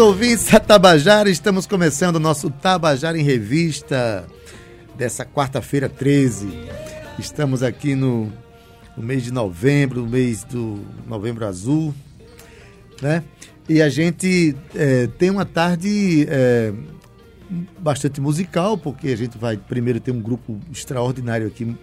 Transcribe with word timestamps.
Ouvintes 0.00 0.50
da 0.50 0.58
Tabajara, 0.58 1.28
estamos 1.28 1.66
começando 1.66 2.16
o 2.16 2.18
nosso 2.20 2.48
Tabajara 2.48 3.18
em 3.18 3.22
Revista 3.22 4.26
dessa 4.96 5.26
quarta-feira 5.26 5.90
13. 5.90 6.48
Estamos 7.18 7.62
aqui 7.62 7.94
no, 7.94 8.32
no, 8.96 9.02
mês 9.02 9.22
de 9.22 9.30
novembro, 9.30 10.00
no 10.00 10.06
mês 10.06 10.42
do 10.42 10.80
Novembro 11.06 11.44
Azul, 11.44 11.94
né? 13.02 13.22
E 13.68 13.82
a 13.82 13.90
gente 13.90 14.56
é, 14.74 15.06
tem 15.18 15.28
uma 15.28 15.44
tarde 15.44 16.26
é, 16.30 16.72
bastante 17.78 18.22
musical, 18.22 18.78
porque 18.78 19.08
a 19.08 19.16
gente 19.16 19.36
vai 19.36 19.58
primeiro 19.58 20.00
ter 20.00 20.12
um 20.12 20.20
grupo 20.20 20.58
extraordinário 20.72 21.46
aqui 21.46 21.76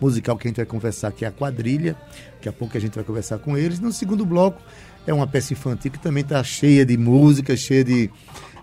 musical 0.00 0.36
que 0.36 0.46
a 0.46 0.50
gente 0.50 0.56
vai 0.56 0.66
conversar, 0.66 1.12
que 1.12 1.24
é 1.24 1.28
a 1.28 1.32
quadrilha. 1.32 1.96
Daqui 2.34 2.48
a 2.48 2.52
pouco 2.52 2.76
a 2.76 2.80
gente 2.80 2.94
vai 2.94 3.04
conversar 3.04 3.38
com 3.38 3.56
eles. 3.56 3.80
No 3.80 3.92
segundo 3.92 4.24
bloco 4.24 4.60
é 5.06 5.12
uma 5.12 5.26
peça 5.26 5.52
infantil 5.52 5.90
que 5.90 5.98
também 5.98 6.22
está 6.22 6.42
cheia 6.42 6.84
de 6.84 6.96
música, 6.96 7.56
cheia 7.56 7.84
de, 7.84 8.10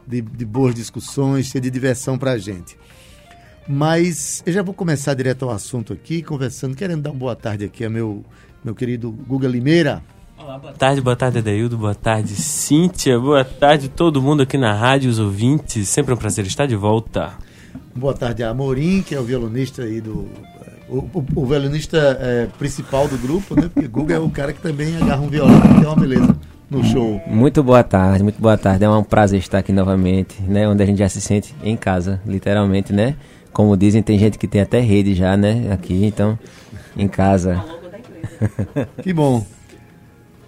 de, 0.07 0.21
de 0.21 0.45
boas 0.45 0.73
discussões, 0.75 1.47
cheia 1.47 1.61
de 1.61 1.69
diversão 1.69 2.17
para 2.17 2.31
a 2.31 2.37
gente. 2.37 2.77
Mas 3.67 4.41
eu 4.45 4.53
já 4.53 4.61
vou 4.63 4.73
começar 4.73 5.13
direto 5.13 5.45
ao 5.45 5.51
assunto 5.51 5.93
aqui, 5.93 6.21
conversando, 6.21 6.75
querendo 6.75 7.03
dar 7.03 7.11
uma 7.11 7.19
boa 7.19 7.35
tarde 7.35 7.65
aqui 7.65 7.85
ao 7.85 7.91
meu, 7.91 8.23
meu 8.63 8.73
querido 8.73 9.11
Guga 9.11 9.47
Limeira. 9.47 10.03
Olá, 10.37 10.57
boa 10.57 10.73
tarde, 10.73 11.01
boa 11.01 11.15
tarde, 11.15 11.37
Adaildo, 11.37 11.77
boa 11.77 11.93
tarde, 11.93 12.35
Cíntia, 12.35 13.19
boa 13.19 13.45
tarde 13.45 13.87
todo 13.87 14.21
mundo 14.21 14.41
aqui 14.41 14.57
na 14.57 14.73
rádio, 14.73 15.09
os 15.09 15.19
ouvintes, 15.19 15.87
sempre 15.87 16.13
um 16.13 16.17
prazer 16.17 16.45
estar 16.47 16.65
de 16.65 16.75
volta. 16.75 17.37
Boa 17.95 18.13
tarde 18.13 18.41
a 18.41 18.49
Amorim, 18.49 19.03
que 19.03 19.13
é 19.13 19.19
o 19.19 19.23
violonista 19.23 19.83
aí 19.83 20.01
do... 20.01 20.27
O, 20.91 20.97
o, 20.97 21.25
o 21.37 21.45
violonista 21.45 22.17
é, 22.19 22.47
principal 22.59 23.07
do 23.07 23.17
grupo, 23.17 23.55
né? 23.55 23.69
Porque 23.73 23.87
Guga 23.87 24.15
é 24.15 24.19
o 24.19 24.29
cara 24.29 24.51
que 24.51 24.59
também 24.59 24.93
agarra 24.97 25.21
um 25.21 25.29
violão, 25.29 25.61
que 25.61 25.85
é 25.85 25.87
uma 25.87 25.95
beleza 25.95 26.35
no 26.69 26.83
show. 26.83 27.21
Muito 27.27 27.63
boa 27.63 27.81
tarde, 27.81 28.21
muito 28.21 28.41
boa 28.41 28.57
tarde. 28.57 28.83
É 28.83 28.89
um 28.89 29.01
prazer 29.01 29.39
estar 29.39 29.59
aqui 29.59 29.71
novamente, 29.71 30.41
né? 30.41 30.67
Onde 30.67 30.83
a 30.83 30.85
gente 30.85 30.99
já 30.99 31.07
se 31.07 31.21
sente 31.21 31.55
em 31.63 31.77
casa, 31.77 32.19
literalmente, 32.27 32.91
né? 32.91 33.15
Como 33.53 33.77
dizem, 33.77 34.03
tem 34.03 34.19
gente 34.19 34.37
que 34.37 34.49
tem 34.49 34.59
até 34.59 34.81
rede 34.81 35.13
já, 35.13 35.37
né? 35.37 35.71
Aqui, 35.71 36.05
então, 36.05 36.37
em 36.97 37.07
casa. 37.07 37.63
que 39.01 39.13
bom. 39.13 39.45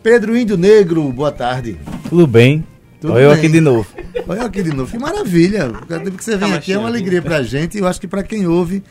Pedro 0.02 0.36
Índio 0.36 0.58
Negro, 0.58 1.10
boa 1.14 1.32
tarde. 1.32 1.80
Tudo 2.10 2.28
bem? 2.28 2.66
Tudo 3.00 3.14
Olha 3.14 3.24
eu 3.24 3.32
aqui 3.32 3.48
de 3.48 3.62
novo. 3.62 3.88
Olha 4.28 4.40
eu 4.40 4.46
aqui 4.46 4.62
de 4.62 4.76
novo. 4.76 4.92
Que 4.92 5.00
maravilha. 5.00 5.72
Cada 5.88 6.12
que 6.12 6.22
você 6.22 6.36
vem 6.36 6.50
tá 6.50 6.56
aqui 6.56 6.74
é 6.74 6.78
uma 6.78 6.90
alegria 6.90 7.22
pra 7.22 7.42
gente 7.44 7.78
e 7.78 7.80
eu 7.80 7.88
acho 7.88 8.02
que 8.02 8.10
para 8.10 8.24
quem 8.24 8.46
ouve 8.46 8.84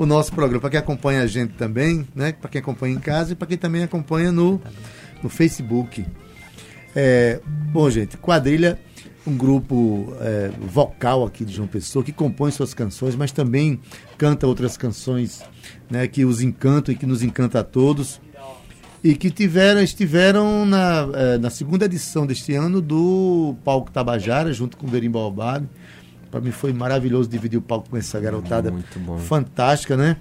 o 0.00 0.06
nosso 0.06 0.32
programa, 0.32 0.62
para 0.62 0.70
quem 0.70 0.78
acompanha 0.78 1.20
a 1.20 1.26
gente 1.26 1.52
também, 1.52 2.08
né? 2.14 2.32
Para 2.32 2.48
quem 2.48 2.58
acompanha 2.58 2.94
em 2.94 2.98
casa 2.98 3.32
e 3.32 3.36
para 3.36 3.46
quem 3.46 3.58
também 3.58 3.82
acompanha 3.82 4.32
no, 4.32 4.58
no 5.22 5.28
Facebook. 5.28 6.06
É, 6.96 7.38
bom, 7.70 7.90
gente, 7.90 8.16
quadrilha, 8.16 8.78
um 9.26 9.36
grupo 9.36 10.16
é, 10.22 10.50
vocal 10.58 11.26
aqui 11.26 11.44
de 11.44 11.52
João 11.52 11.68
Pessoa 11.68 12.02
que 12.02 12.12
compõe 12.12 12.50
suas 12.50 12.72
canções, 12.72 13.14
mas 13.14 13.30
também 13.30 13.78
canta 14.16 14.46
outras 14.46 14.74
canções 14.74 15.42
né, 15.90 16.06
que 16.06 16.24
os 16.24 16.40
encantam 16.40 16.94
e 16.94 16.96
que 16.96 17.04
nos 17.04 17.22
encanta 17.22 17.60
a 17.60 17.62
todos. 17.62 18.22
E 19.04 19.14
que 19.14 19.30
tiveram, 19.30 19.82
estiveram 19.82 20.64
na, 20.64 21.08
é, 21.12 21.36
na 21.36 21.50
segunda 21.50 21.84
edição 21.84 22.26
deste 22.26 22.54
ano 22.54 22.80
do 22.80 23.54
Palco 23.62 23.90
Tabajara, 23.90 24.50
junto 24.50 24.78
com 24.78 24.86
o 24.86 24.90
Berimba 24.90 25.18
Albado 25.18 25.68
para 26.30 26.40
mim 26.40 26.50
foi 26.50 26.72
maravilhoso 26.72 27.28
dividir 27.28 27.58
o 27.58 27.62
palco 27.62 27.90
com 27.90 27.96
essa 27.96 28.20
garotada 28.20 28.72
fantástica, 29.26 29.96
né? 29.96 30.16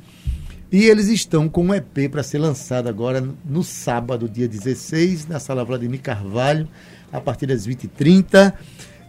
E 0.72 0.86
eles 0.86 1.08
estão 1.08 1.50
com 1.50 1.66
um 1.66 1.74
EP 1.74 2.10
para 2.12 2.22
ser 2.22 2.38
lançado 2.38 2.88
agora 2.88 3.28
no 3.44 3.64
sábado, 3.64 4.30
dia 4.30 4.48
16, 4.48 5.28
na 5.28 5.40
Sala 5.40 5.66
Vladimir 5.66 6.00
Carvalho, 6.00 6.68
a 7.12 7.20
partir 7.20 7.48
das 7.48 7.68
20h30. 7.68 8.54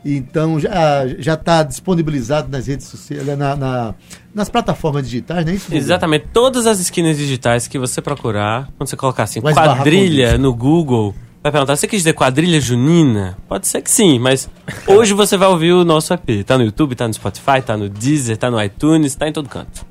Então 0.03 0.59
já 0.59 1.07
já 1.19 1.35
está 1.35 1.63
disponibilizado 1.63 2.49
nas 2.49 2.67
redes 2.67 2.87
sociais, 2.87 3.27
na, 3.27 3.55
na, 3.55 3.95
nas 4.35 4.49
plataformas 4.49 5.05
digitais, 5.05 5.45
não 5.45 5.53
é 5.53 5.57
isso? 5.57 5.75
Exatamente. 5.75 6.27
Todas 6.33 6.67
as 6.67 6.81
esquinas 6.81 7.19
digitais 7.19 7.69
que 7.69 7.79
você 7.79 8.01
procurar, 8.01 8.71
quando 8.79 8.89
você 8.89 8.97
colocar 8.97 9.25
assim, 9.25 9.43
quadrilha 9.43 10.39
no 10.39 10.55
Google, 10.55 11.15
Vai 11.43 11.51
perguntar, 11.51 11.75
você 11.75 11.89
quis 11.89 12.01
dizer 12.01 12.13
quadrilha 12.13 12.61
junina? 12.61 13.39
Pode 13.49 13.67
ser 13.67 13.81
que 13.81 13.91
sim, 13.91 14.19
mas 14.19 14.47
hoje 14.87 15.15
você 15.15 15.39
vai 15.39 15.49
ouvir 15.49 15.73
o 15.73 15.87
nosso 15.87 16.13
EP. 16.13 16.45
Tá 16.45 16.59
no 16.59 16.65
YouTube, 16.65 16.95
tá 16.95 17.09
no 17.09 17.15
Spotify, 17.15 17.63
tá 17.65 17.79
no 17.79 17.89
Deezer, 17.89 18.37
tá 18.37 18.51
no 18.51 18.63
iTunes, 18.63 19.15
tá 19.15 19.27
em 19.27 19.33
todo 19.33 19.49
canto. 19.49 19.87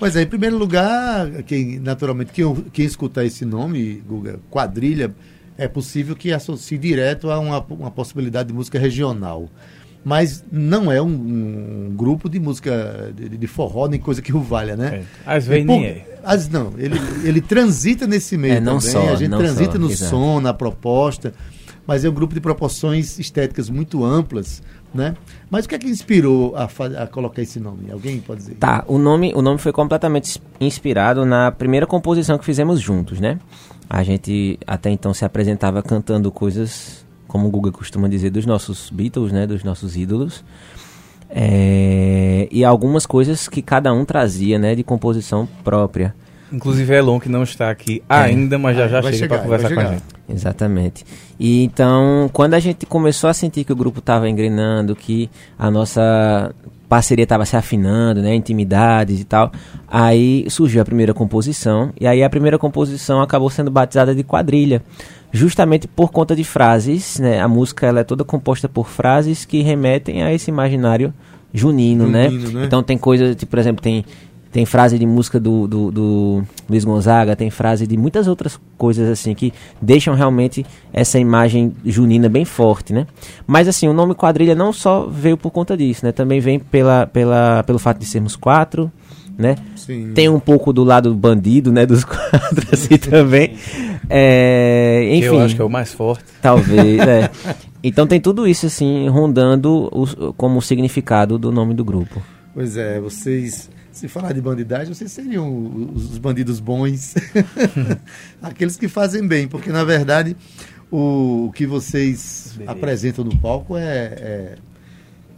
Pois 0.00 0.16
é, 0.16 0.22
em 0.22 0.26
primeiro 0.26 0.58
lugar, 0.58 1.44
quem, 1.44 1.78
naturalmente, 1.78 2.32
quem, 2.32 2.54
quem 2.72 2.84
escutar 2.84 3.24
esse 3.24 3.44
nome, 3.44 4.02
Guga, 4.04 4.40
quadrilha, 4.50 5.14
é 5.56 5.68
possível 5.68 6.16
que 6.16 6.32
associe 6.32 6.76
direto 6.76 7.30
a 7.30 7.38
uma, 7.38 7.60
uma 7.70 7.90
possibilidade 7.92 8.48
de 8.48 8.54
música 8.54 8.76
regional 8.76 9.48
mas 10.04 10.44
não 10.50 10.90
é 10.90 11.00
um, 11.00 11.08
um 11.08 11.94
grupo 11.94 12.28
de 12.28 12.40
música 12.40 13.12
de, 13.14 13.28
de, 13.28 13.46
forró 13.46 13.86
nem 13.86 14.00
coisa 14.00 14.22
que 14.22 14.34
o 14.34 14.40
valha, 14.40 14.76
né? 14.76 15.04
É. 15.26 15.36
Às 15.36 15.46
vezes 15.46 15.66
nem 15.66 15.86
é. 15.86 16.18
As, 16.22 16.48
não, 16.48 16.72
ele, 16.78 16.98
ele 17.24 17.40
transita 17.40 18.06
nesse 18.06 18.36
meio 18.36 18.54
é, 18.54 18.60
não 18.60 18.78
também, 18.78 18.92
só, 18.92 19.08
a 19.10 19.16
gente 19.16 19.30
transita 19.30 19.72
só, 19.72 19.78
no 19.78 19.90
exato. 19.90 20.10
som, 20.10 20.40
na 20.40 20.54
proposta, 20.54 21.34
mas 21.86 22.04
é 22.04 22.08
um 22.08 22.12
grupo 22.12 22.34
de 22.34 22.40
proporções 22.40 23.18
estéticas 23.18 23.68
muito 23.68 24.04
amplas, 24.04 24.62
né? 24.92 25.16
Mas 25.50 25.64
o 25.64 25.68
que 25.68 25.74
é 25.74 25.78
que 25.78 25.88
inspirou 25.88 26.54
a, 26.56 26.68
a, 27.02 27.06
colocar 27.06 27.42
esse 27.42 27.58
nome? 27.60 27.90
Alguém 27.90 28.20
pode 28.20 28.40
dizer? 28.40 28.54
Tá, 28.54 28.84
o 28.86 28.98
nome, 28.98 29.32
o 29.34 29.42
nome 29.42 29.58
foi 29.58 29.72
completamente 29.72 30.40
inspirado 30.60 31.24
na 31.24 31.50
primeira 31.50 31.86
composição 31.86 32.38
que 32.38 32.44
fizemos 32.44 32.80
juntos, 32.80 33.20
né? 33.20 33.38
A 33.88 34.02
gente 34.02 34.58
até 34.66 34.90
então 34.90 35.12
se 35.12 35.24
apresentava 35.24 35.82
cantando 35.82 36.30
coisas 36.30 37.04
como 37.30 37.46
o 37.46 37.50
Guga 37.50 37.70
costuma 37.70 38.08
dizer, 38.08 38.30
dos 38.30 38.44
nossos 38.44 38.90
Beatles, 38.90 39.30
né, 39.30 39.46
dos 39.46 39.62
nossos 39.62 39.96
ídolos. 39.96 40.44
É, 41.30 42.48
e 42.50 42.64
algumas 42.64 43.06
coisas 43.06 43.48
que 43.48 43.62
cada 43.62 43.92
um 43.92 44.04
trazia, 44.04 44.58
né, 44.58 44.74
de 44.74 44.82
composição 44.82 45.48
própria. 45.62 46.12
Inclusive 46.52 46.92
Elon, 46.92 47.20
que 47.20 47.28
não 47.28 47.44
está 47.44 47.70
aqui 47.70 48.02
é. 48.08 48.14
ainda, 48.14 48.58
mas 48.58 48.76
já 48.76 48.88
já 48.88 49.00
chega 49.00 49.28
para 49.28 49.38
conversar 49.38 49.72
com 49.72 49.80
a 49.80 49.84
gente. 49.84 50.02
Exatamente. 50.28 51.06
E 51.38 51.62
então, 51.62 52.28
quando 52.32 52.54
a 52.54 52.58
gente 52.58 52.84
começou 52.84 53.30
a 53.30 53.34
sentir 53.34 53.62
que 53.62 53.72
o 53.72 53.76
grupo 53.76 54.00
estava 54.00 54.28
engrenando, 54.28 54.96
que 54.96 55.30
a 55.56 55.70
nossa 55.70 56.52
parceria 56.90 57.22
estava 57.22 57.46
se 57.46 57.56
afinando, 57.56 58.20
né, 58.20 58.34
intimidades 58.34 59.20
e 59.20 59.24
tal, 59.24 59.52
aí 59.86 60.44
surgiu 60.50 60.82
a 60.82 60.84
primeira 60.84 61.14
composição, 61.14 61.92
e 61.98 62.04
aí 62.04 62.24
a 62.24 62.28
primeira 62.28 62.58
composição 62.58 63.22
acabou 63.22 63.48
sendo 63.48 63.70
batizada 63.70 64.12
de 64.12 64.24
quadrilha 64.24 64.82
justamente 65.32 65.86
por 65.86 66.10
conta 66.10 66.34
de 66.34 66.42
frases, 66.42 67.20
né? 67.20 67.40
A 67.40 67.46
música 67.46 67.86
ela 67.86 68.00
é 68.00 68.04
toda 68.04 68.24
composta 68.24 68.68
por 68.68 68.88
frases 68.88 69.44
que 69.44 69.62
remetem 69.62 70.24
a 70.24 70.34
esse 70.34 70.50
imaginário 70.50 71.14
junino, 71.54 72.08
né? 72.08 72.28
junino 72.28 72.48
né? 72.48 72.60
né? 72.60 72.66
Então 72.66 72.82
tem 72.82 72.98
coisa, 72.98 73.36
tipo, 73.36 73.50
por 73.50 73.60
exemplo, 73.60 73.80
tem 73.80 74.04
tem 74.52 74.66
frase 74.66 74.98
de 74.98 75.06
música 75.06 75.38
do, 75.38 75.66
do, 75.66 75.90
do, 75.90 76.42
Luiz 76.68 76.84
Gonzaga, 76.84 77.36
tem 77.36 77.50
frase 77.50 77.86
de 77.86 77.96
muitas 77.96 78.26
outras 78.26 78.58
coisas 78.76 79.08
assim 79.08 79.34
que 79.34 79.52
deixam 79.80 80.14
realmente 80.14 80.66
essa 80.92 81.18
imagem 81.18 81.72
junina 81.84 82.28
bem 82.28 82.44
forte, 82.44 82.92
né? 82.92 83.06
Mas 83.46 83.68
assim, 83.68 83.86
o 83.88 83.92
nome 83.92 84.14
quadrilha 84.14 84.54
não 84.54 84.72
só 84.72 85.06
veio 85.06 85.36
por 85.36 85.50
conta 85.50 85.76
disso, 85.76 86.04
né? 86.04 86.12
Também 86.12 86.40
vem 86.40 86.58
pela, 86.58 87.06
pela, 87.06 87.62
pelo 87.62 87.78
fato 87.78 87.98
de 87.98 88.06
sermos 88.06 88.34
quatro, 88.34 88.90
né? 89.38 89.56
Sim. 89.76 90.12
Tem 90.14 90.28
um 90.28 90.40
pouco 90.40 90.72
do 90.72 90.84
lado 90.84 91.14
bandido, 91.14 91.72
né? 91.72 91.86
Dos 91.86 92.02
quatro 92.04 92.66
assim 92.72 92.98
também. 92.98 93.56
É, 94.08 95.08
enfim. 95.14 95.26
Eu 95.26 95.40
acho 95.40 95.54
que 95.54 95.62
é 95.62 95.64
o 95.64 95.70
mais 95.70 95.92
forte. 95.92 96.24
Talvez, 96.42 97.00
é. 97.00 97.30
Então 97.82 98.06
tem 98.06 98.20
tudo 98.20 98.46
isso, 98.46 98.66
assim, 98.66 99.08
rondando 99.08 99.88
o, 99.90 100.34
como 100.34 100.58
o 100.58 100.62
significado 100.62 101.38
do 101.38 101.50
nome 101.50 101.72
do 101.72 101.82
grupo. 101.82 102.22
Pois 102.52 102.76
é, 102.76 103.00
vocês, 103.00 103.70
se 103.92 104.08
falar 104.08 104.32
de 104.32 104.40
bandidagem, 104.40 104.94
vocês 104.94 105.10
seriam 105.12 105.90
os 105.94 106.18
bandidos 106.18 106.60
bons, 106.60 107.14
aqueles 108.40 108.76
que 108.76 108.88
fazem 108.88 109.26
bem, 109.26 109.48
porque 109.48 109.70
na 109.70 109.84
verdade 109.84 110.36
o, 110.90 111.50
que 111.54 111.66
vocês 111.66 112.52
Beleza. 112.52 112.72
apresentam 112.72 113.24
no 113.24 113.36
palco 113.38 113.76
é, 113.76 113.84
é, 113.84 114.54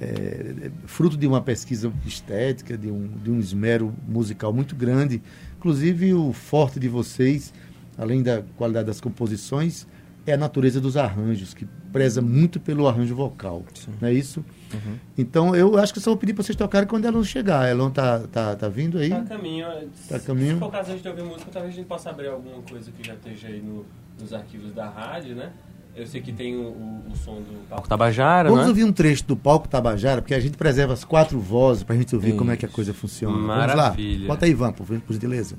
é, 0.01 0.71
fruto 0.87 1.17
de 1.17 1.27
uma 1.27 1.41
pesquisa 1.41 1.93
estética, 2.07 2.77
de 2.77 2.91
um, 2.91 3.09
de 3.23 3.31
um 3.31 3.39
esmero 3.39 3.95
musical 4.07 4.53
muito 4.53 4.75
grande. 4.77 5.23
Inclusive, 5.59 6.15
o 6.15 6.33
forte 6.33 6.81
de 6.81 6.89
vocês 6.89 7.53
além 7.97 8.23
da 8.23 8.43
qualidade 8.57 8.87
das 8.87 9.01
composições, 9.01 9.87
é 10.27 10.35
a 10.35 10.37
natureza 10.37 10.81
dos 10.81 10.97
arranjos, 10.97 11.53
que 11.55 11.67
preza 11.93 12.23
muito 12.23 12.61
pelo 12.61 12.87
arranjo 12.87 13.15
vocal. 13.15 13.65
Sim. 13.75 13.93
Não 14.01 14.09
é 14.09 14.13
isso? 14.13 14.45
Uhum. 14.73 14.97
Então 15.19 15.55
eu 15.55 15.77
acho 15.79 15.93
que 15.93 16.01
só 16.01 16.11
vou 16.11 16.17
pedir 16.17 16.33
para 16.33 16.43
vocês 16.45 16.57
tocarem 16.57 16.89
quando 16.89 17.05
ela 17.05 17.23
chegar. 17.25 17.69
Ela 17.69 17.91
tá, 17.91 18.21
tá, 18.31 18.57
tá 18.57 18.69
vindo 18.69 18.99
aí? 18.99 19.11
Tá 19.11 19.19
a 19.19 19.25
caminho. 19.25 19.67
Tá 20.09 20.17
a 20.17 20.21
caminho. 20.21 20.55
Se 20.55 20.61
for 20.61 20.71
caso 20.71 20.93
a 20.93 20.97
gente 20.97 21.09
ouvir 21.09 21.23
música, 21.23 21.51
talvez 21.53 21.75
a 21.75 21.77
gente 21.77 21.87
possa 21.87 22.11
abrir 22.11 22.29
alguma 22.29 22.63
coisa 22.63 22.91
que 22.91 23.07
já 23.07 23.15
esteja 23.15 23.49
aí 23.49 23.61
no, 23.61 23.85
nos 24.21 24.33
arquivos 24.33 24.73
da 24.73 24.89
rádio, 24.89 25.35
né? 25.35 25.51
Eu 25.95 26.07
sei 26.07 26.23
que 26.23 26.33
tem 26.33 26.57
o, 26.57 26.69
o, 26.69 27.03
o 27.13 27.17
som 27.17 27.35
do 27.35 27.69
Palco 27.69 27.87
Tabajara, 27.87 28.49
Vamos 28.49 28.65
né? 28.65 28.69
ouvir 28.71 28.85
um 28.85 28.93
trecho 28.93 29.27
do 29.27 29.37
Palco 29.37 29.69
Tabajara, 29.69 30.23
porque 30.23 30.35
a 30.35 30.41
gente 30.41 30.57
preserva 30.57 30.95
as 30.95 31.05
quatro 31.05 31.39
vozes 31.39 31.83
para 31.83 31.95
a 31.95 31.99
gente 31.99 32.15
ouvir 32.15 32.29
Isso. 32.29 32.39
como 32.39 32.51
é 32.51 32.57
que 32.57 32.65
a 32.65 32.69
coisa 32.69 32.95
funciona. 32.95 33.37
Maravilha. 33.37 33.93
Vamos 33.95 34.21
lá. 34.23 34.29
Bota 34.29 34.47
aí, 34.47 34.53
Ivan, 34.53 34.73
por 34.73 34.87
gentileza. 35.11 35.57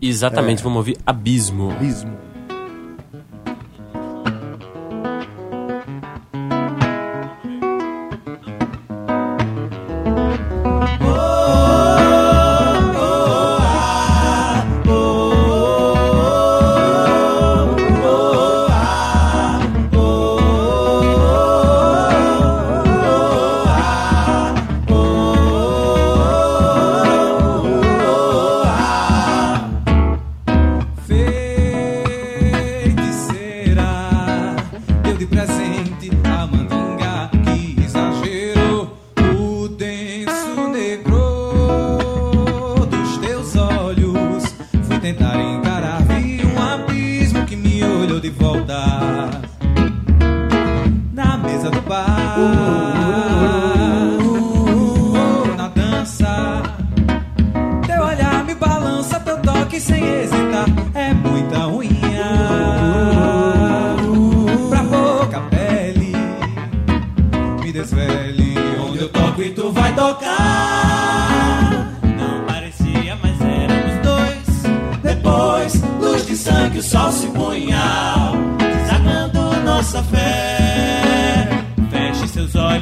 Exatamente, 0.00 0.60
é. 0.60 0.62
vamos 0.62 0.78
ouvir 0.78 0.96
Abismo. 1.04 1.70
Abismo. 1.70 2.16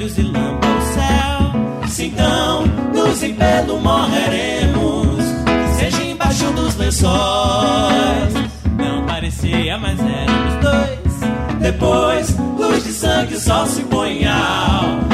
e 0.02 0.22
lamba 0.22 0.66
o 0.66 0.82
céu. 0.92 1.88
Se 1.88 2.04
então 2.06 2.66
nos 2.94 3.22
impelo 3.22 3.80
morreremos, 3.80 5.24
seja 5.78 6.02
embaixo 6.02 6.44
dos 6.52 6.76
lençóis. 6.76 8.34
Não 8.76 9.06
parecia, 9.06 9.78
mas 9.78 9.98
éramos 9.98 10.54
dois. 10.62 11.60
Depois, 11.60 12.36
luz 12.58 12.84
de 12.84 12.92
sangue, 12.92 13.40
sol 13.40 13.66
se 13.66 13.82
põe 13.84 14.24
em. 14.24 15.05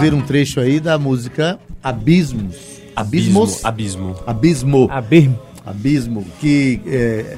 Ouvir 0.00 0.14
um 0.14 0.22
trecho 0.22 0.60
aí 0.60 0.80
da 0.80 0.98
música 0.98 1.58
Abismos. 1.82 2.56
Abismos? 2.96 3.64
Abismo. 3.64 4.16
Abismo. 4.26 4.88
Abismo. 4.90 5.38
Abismo. 5.66 6.26
Que 6.40 6.80
é, 6.86 7.36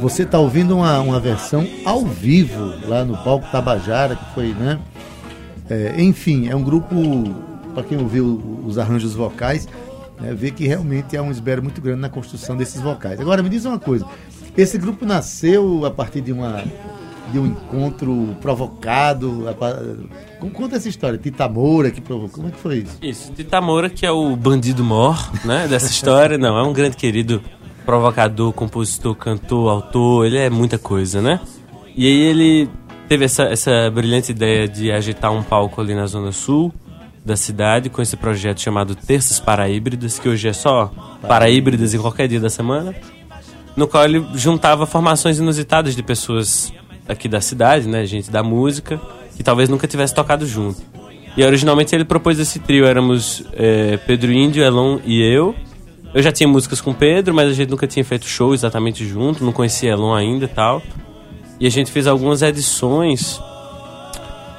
você 0.00 0.22
está 0.22 0.38
ouvindo 0.38 0.76
uma, 0.76 1.00
uma 1.00 1.18
versão 1.18 1.66
ao 1.84 2.04
vivo 2.04 2.72
lá 2.86 3.04
no 3.04 3.16
palco 3.18 3.50
Tabajara, 3.50 4.14
que 4.14 4.24
foi, 4.32 4.54
né? 4.54 4.78
É, 5.68 6.00
enfim, 6.00 6.48
é 6.48 6.54
um 6.54 6.62
grupo, 6.62 6.94
para 7.74 7.82
quem 7.82 7.98
ouviu 7.98 8.62
os 8.64 8.78
arranjos 8.78 9.14
vocais, 9.14 9.68
né, 10.20 10.32
vê 10.34 10.50
que 10.50 10.66
realmente 10.66 11.16
há 11.16 11.22
um 11.22 11.30
esbero 11.30 11.62
muito 11.62 11.80
grande 11.80 12.00
na 12.00 12.08
construção 12.08 12.56
desses 12.56 12.80
vocais. 12.80 13.20
Agora, 13.20 13.42
me 13.42 13.48
diz 13.48 13.64
uma 13.64 13.78
coisa: 13.78 14.06
esse 14.56 14.78
grupo 14.78 15.04
nasceu 15.04 15.84
a 15.84 15.90
partir 15.90 16.20
de 16.20 16.32
uma 16.32 16.64
de 17.30 17.38
um 17.38 17.46
encontro 17.46 18.36
provocado. 18.40 19.44
Conta 20.54 20.76
essa 20.76 20.88
história, 20.88 21.18
Tita 21.18 21.48
Moura 21.48 21.90
que 21.90 22.00
provocou. 22.00 22.36
Como 22.36 22.48
é 22.48 22.50
que 22.50 22.58
foi 22.58 22.78
isso? 22.78 22.98
Isso, 23.02 23.32
Tita 23.32 23.60
Moura, 23.60 23.90
que 23.90 24.06
é 24.06 24.10
o 24.10 24.34
bandido 24.36 24.84
mor, 24.84 25.30
né, 25.44 25.66
dessa 25.68 25.90
história, 25.90 26.38
não, 26.38 26.56
é 26.56 26.62
um 26.62 26.72
grande 26.72 26.96
querido 26.96 27.42
provocador, 27.84 28.52
compositor, 28.52 29.14
cantor, 29.14 29.70
autor, 29.70 30.26
ele 30.26 30.36
é 30.36 30.50
muita 30.50 30.78
coisa, 30.78 31.22
né? 31.22 31.40
E 31.96 32.06
aí 32.06 32.20
ele 32.20 32.70
teve 33.08 33.24
essa, 33.24 33.44
essa 33.44 33.90
brilhante 33.90 34.30
ideia 34.30 34.68
de 34.68 34.92
agitar 34.92 35.32
um 35.32 35.42
palco 35.42 35.80
ali 35.80 35.94
na 35.94 36.06
zona 36.06 36.30
sul 36.30 36.72
da 37.24 37.36
cidade 37.36 37.90
com 37.90 38.00
esse 38.00 38.16
projeto 38.16 38.60
chamado 38.60 38.94
Terças 38.94 39.40
Paraíbridas, 39.40 40.18
que 40.18 40.28
hoje 40.28 40.48
é 40.48 40.52
só 40.52 40.92
paraíbridas 41.26 41.94
em 41.94 41.98
qualquer 41.98 42.28
dia 42.28 42.40
da 42.40 42.50
semana, 42.50 42.94
no 43.76 43.86
qual 43.86 44.04
ele 44.04 44.24
juntava 44.34 44.86
formações 44.86 45.38
inusitadas 45.38 45.96
de 45.96 46.02
pessoas 46.02 46.72
aqui 47.08 47.28
da 47.28 47.40
cidade, 47.40 47.88
né? 47.88 48.04
Gente 48.04 48.30
da 48.30 48.42
música, 48.42 49.00
que 49.36 49.42
talvez 49.42 49.68
nunca 49.68 49.88
tivesse 49.88 50.14
tocado 50.14 50.46
junto. 50.46 50.80
E 51.36 51.44
originalmente 51.44 51.94
ele 51.94 52.04
propôs 52.04 52.38
esse 52.38 52.58
trio, 52.58 52.84
éramos 52.84 53.44
é, 53.52 53.96
Pedro 53.96 54.32
Índio, 54.32 54.62
Elon 54.62 54.98
e 55.04 55.22
eu. 55.22 55.54
Eu 56.12 56.22
já 56.22 56.32
tinha 56.32 56.48
músicas 56.48 56.80
com 56.80 56.92
Pedro, 56.92 57.34
mas 57.34 57.50
a 57.50 57.52
gente 57.52 57.70
nunca 57.70 57.86
tinha 57.86 58.04
feito 58.04 58.26
show 58.26 58.54
exatamente 58.54 59.06
junto, 59.06 59.44
não 59.44 59.52
conhecia 59.52 59.90
Elon 59.90 60.14
ainda 60.14 60.46
e 60.46 60.48
tal. 60.48 60.82
E 61.60 61.66
a 61.66 61.70
gente 61.70 61.90
fez 61.90 62.06
algumas 62.06 62.42
edições. 62.42 63.40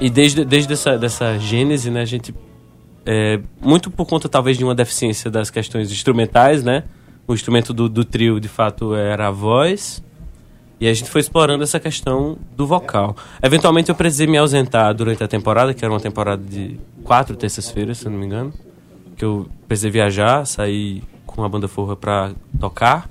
E 0.00 0.08
desde, 0.08 0.44
desde 0.44 0.72
essa 0.72 0.98
dessa 0.98 1.38
gênese, 1.38 1.90
né, 1.90 2.02
a 2.02 2.04
gente. 2.04 2.34
É, 3.04 3.40
muito 3.60 3.90
por 3.90 4.06
conta 4.06 4.28
talvez 4.28 4.56
de 4.56 4.64
uma 4.64 4.74
deficiência 4.74 5.30
das 5.30 5.50
questões 5.50 5.90
instrumentais, 5.90 6.62
né? 6.62 6.84
O 7.26 7.34
instrumento 7.34 7.72
do, 7.72 7.88
do 7.88 8.04
trio 8.04 8.38
de 8.38 8.48
fato 8.48 8.94
era 8.94 9.28
a 9.28 9.30
voz. 9.30 10.02
E 10.80 10.88
a 10.88 10.94
gente 10.94 11.10
foi 11.10 11.20
explorando 11.20 11.62
essa 11.62 11.78
questão 11.78 12.38
do 12.56 12.66
vocal. 12.66 13.14
Eventualmente 13.42 13.90
eu 13.90 13.94
precisei 13.94 14.26
me 14.26 14.38
ausentar 14.38 14.94
durante 14.94 15.22
a 15.22 15.28
temporada, 15.28 15.74
que 15.74 15.84
era 15.84 15.92
uma 15.92 16.00
temporada 16.00 16.42
de 16.42 16.80
quatro 17.04 17.36
terças-feiras, 17.36 17.98
se 17.98 18.08
não 18.08 18.18
me 18.18 18.24
engano. 18.24 18.50
Que 19.14 19.24
eu 19.24 19.46
precisei 19.68 19.90
viajar, 19.90 20.46
sair 20.46 21.02
com 21.26 21.44
a 21.44 21.48
banda 21.48 21.68
Forra 21.68 21.94
pra 21.94 22.32
tocar. 22.58 23.10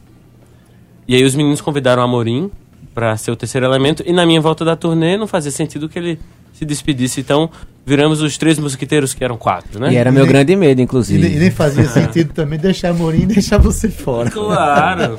E 1.08 1.16
aí 1.16 1.24
os 1.24 1.36
meninos 1.36 1.62
convidaram 1.62 2.02
a 2.02 2.06
Amorim 2.06 2.50
para 2.94 3.16
ser 3.18 3.30
o 3.30 3.36
terceiro 3.36 3.68
elemento. 3.68 4.04
E 4.04 4.12
na 4.12 4.26
minha 4.26 4.42
volta 4.42 4.66
da 4.66 4.76
turnê 4.76 5.16
não 5.16 5.28
fazia 5.28 5.52
sentido 5.52 5.88
que 5.88 6.00
ele 6.00 6.20
se 6.60 6.66
despedisse. 6.66 7.22
Então 7.22 7.50
viramos 7.86 8.22
os 8.22 8.38
três 8.38 8.60
mosquiteiros, 8.60 9.14
que 9.14 9.24
eram 9.24 9.38
quatro, 9.38 9.80
né? 9.80 9.94
E 9.94 9.96
era 9.96 10.12
meu 10.12 10.24
nem, 10.24 10.32
grande 10.32 10.56
medo, 10.56 10.82
inclusive. 10.82 11.28
E, 11.28 11.36
e 11.36 11.40
nem 11.40 11.50
fazia 11.50 11.86
sentido 11.86 12.34
também 12.34 12.60
deixar 12.60 12.90
Amorim 12.90 13.24
e 13.24 13.26
deixar 13.26 13.58
você 13.58 13.90
fora. 13.90 14.30
Claro. 14.30 15.18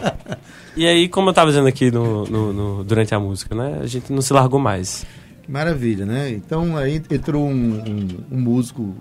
E 0.76 0.86
aí, 0.86 1.08
como 1.08 1.28
eu 1.28 1.30
estava 1.30 1.50
dizendo 1.50 1.66
aqui 1.66 1.90
no, 1.90 2.24
no, 2.26 2.52
no, 2.52 2.84
durante 2.84 3.14
a 3.14 3.18
música, 3.18 3.54
né? 3.54 3.80
A 3.82 3.86
gente 3.86 4.12
não 4.12 4.22
se 4.22 4.32
largou 4.32 4.60
mais. 4.60 5.04
Maravilha, 5.48 6.06
né? 6.06 6.30
Então 6.30 6.76
aí 6.76 7.02
entrou 7.10 7.48
um, 7.48 7.52
um, 7.52 8.08
um 8.30 8.40
músico 8.40 8.94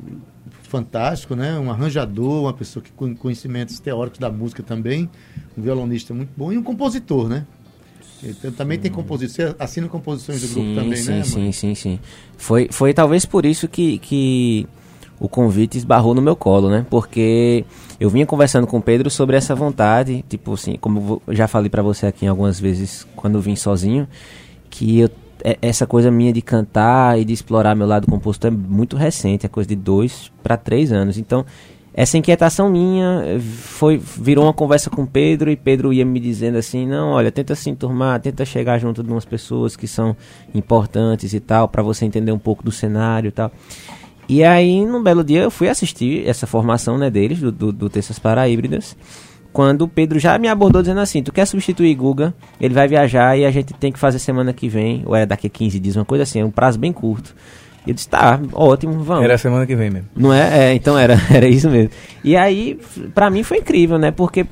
fantástico, 0.64 1.36
né? 1.36 1.60
Um 1.60 1.70
arranjador, 1.70 2.44
uma 2.44 2.54
pessoa 2.54 2.82
que 2.82 2.92
com 2.92 3.14
conhecimentos 3.16 3.80
teóricos 3.80 4.20
da 4.20 4.32
música 4.32 4.64
também, 4.64 5.10
um 5.58 5.62
violonista 5.62 6.14
muito 6.14 6.32
bom 6.36 6.52
e 6.52 6.58
um 6.58 6.64
compositor, 6.64 7.28
né? 7.28 7.46
Então, 8.24 8.52
também 8.52 8.78
tem 8.78 8.92
composição, 8.92 9.56
assina 9.58 9.88
composições 9.88 10.42
do 10.42 10.48
sim, 10.48 10.54
grupo 10.54 10.82
também, 10.82 10.98
sim, 10.98 11.12
né? 11.12 11.24
Sim, 11.24 11.32
sim, 11.32 11.52
sim, 11.52 11.76
sim. 11.76 12.00
Foi, 12.38 12.68
foi 12.72 12.94
talvez 12.94 13.26
por 13.26 13.46
isso 13.46 13.68
que, 13.68 13.98
que 14.00 14.68
o 15.20 15.28
convite 15.28 15.78
esbarrou 15.78 16.14
no 16.14 16.22
meu 16.22 16.36
colo, 16.36 16.70
né? 16.70 16.86
Porque 16.90 17.66
eu 18.00 18.10
vinha 18.10 18.26
conversando 18.26 18.66
com 18.66 18.78
o 18.78 18.82
Pedro 18.82 19.10
sobre 19.10 19.36
essa 19.36 19.54
vontade, 19.54 20.24
tipo 20.30 20.54
assim, 20.54 20.78
como 20.80 21.22
já 21.30 21.48
falei 21.48 21.70
para 21.70 21.82
você 21.82 22.06
aqui 22.08 22.26
algumas 22.26 22.60
vezes 22.60 23.06
quando 23.16 23.36
eu 23.36 23.42
vim 23.42 23.56
sozinho, 23.56 24.08
que 24.70 25.00
eu, 25.00 25.10
é, 25.44 25.58
essa 25.62 25.86
coisa 25.86 26.10
minha 26.10 26.32
de 26.32 26.42
cantar 26.42 27.20
e 27.20 27.26
de 27.26 27.34
explorar 27.34 27.76
meu 27.76 27.88
lado 27.88 28.08
compositor 28.08 28.50
é 28.50 28.52
muito 28.52 28.96
recente, 28.96 29.46
é 29.46 29.50
coisa 29.50 29.68
de 29.68 29.76
dois 29.76 30.32
para 30.42 30.56
três 30.56 30.92
anos. 30.92 31.18
Então, 31.18 31.46
essa 32.02 32.18
inquietação 32.18 32.70
minha 32.70 33.40
foi 33.42 33.98
virou 33.98 34.46
uma 34.46 34.54
conversa 34.54 34.90
com 34.90 35.06
Pedro 35.06 35.52
e 35.52 35.58
Pedro 35.58 35.92
ia 35.92 36.06
me 36.06 36.18
dizendo 36.18 36.58
assim 36.58 36.88
não 36.88 37.10
olha 37.10 37.30
tenta 37.30 37.54
se 37.56 37.70
enturmar 37.70 38.22
tenta 38.22 38.46
chegar 38.46 38.78
junto 38.78 39.04
de 39.04 39.12
umas 39.12 39.26
pessoas 39.26 39.76
que 39.76 39.86
são 39.86 40.16
importantes 40.56 41.34
e 41.34 41.42
tal 41.42 41.68
para 41.68 41.84
você 41.84 42.06
entender 42.06 42.32
um 42.32 42.40
pouco 42.40 42.64
do 42.64 42.72
cenário 42.72 43.28
e 43.28 43.32
tal 43.32 43.52
e 44.30 44.44
aí, 44.44 44.86
num 44.86 45.02
belo 45.02 45.24
dia, 45.24 45.42
eu 45.42 45.50
fui 45.50 45.68
assistir 45.68 46.30
essa 46.30 46.46
formação 46.46 47.00
né, 47.00 47.10
deles, 47.10 47.40
do, 47.40 47.52
do, 47.52 47.72
do 47.72 47.90
Terças 47.90 48.20
Paraíbridas, 48.20 48.96
quando 49.52 49.82
o 49.82 49.88
Pedro 49.88 50.20
já 50.20 50.38
me 50.38 50.48
abordou 50.48 50.84
dizendo 50.84 51.00
assim, 51.00 51.24
tu 51.24 51.34
quer 51.34 51.48
substituir 51.48 51.96
Guga, 51.96 52.32
ele 52.62 52.76
vai 52.76 52.88
viajar 52.88 53.36
e 53.36 53.44
a 53.44 53.50
gente 53.50 53.74
tem 53.74 53.92
que 53.92 53.98
fazer 53.98 54.20
semana 54.20 54.54
que 54.54 54.70
vem, 54.70 55.02
ou 55.08 55.16
é 55.16 55.26
daqui 55.26 55.48
a 55.48 55.50
15 55.50 55.80
dias, 55.80 55.96
uma 55.96 56.06
coisa 56.06 56.22
assim, 56.22 56.42
é 56.42 56.46
um 56.46 56.52
prazo 56.52 56.78
bem 56.78 56.94
curto. 56.94 57.36
E 57.86 57.92
eu 57.92 57.94
disse, 57.94 58.10
tá, 58.10 58.40
ótimo, 58.54 59.04
vamos. 59.04 59.24
Era 59.24 59.38
semana 59.38 59.66
que 59.66 59.76
vem 59.76 59.90
mesmo. 59.90 60.10
Não 60.16 60.34
é? 60.34 60.72
é 60.72 60.74
então 60.74 60.98
era, 60.98 61.16
era 61.32 61.48
isso 61.48 61.70
mesmo. 61.70 61.92
E 62.24 62.36
aí, 62.36 62.80
pra 63.14 63.30
mim 63.30 63.44
foi 63.44 63.58
incrível, 63.58 63.98
né? 63.98 64.12
Porque 64.12 64.46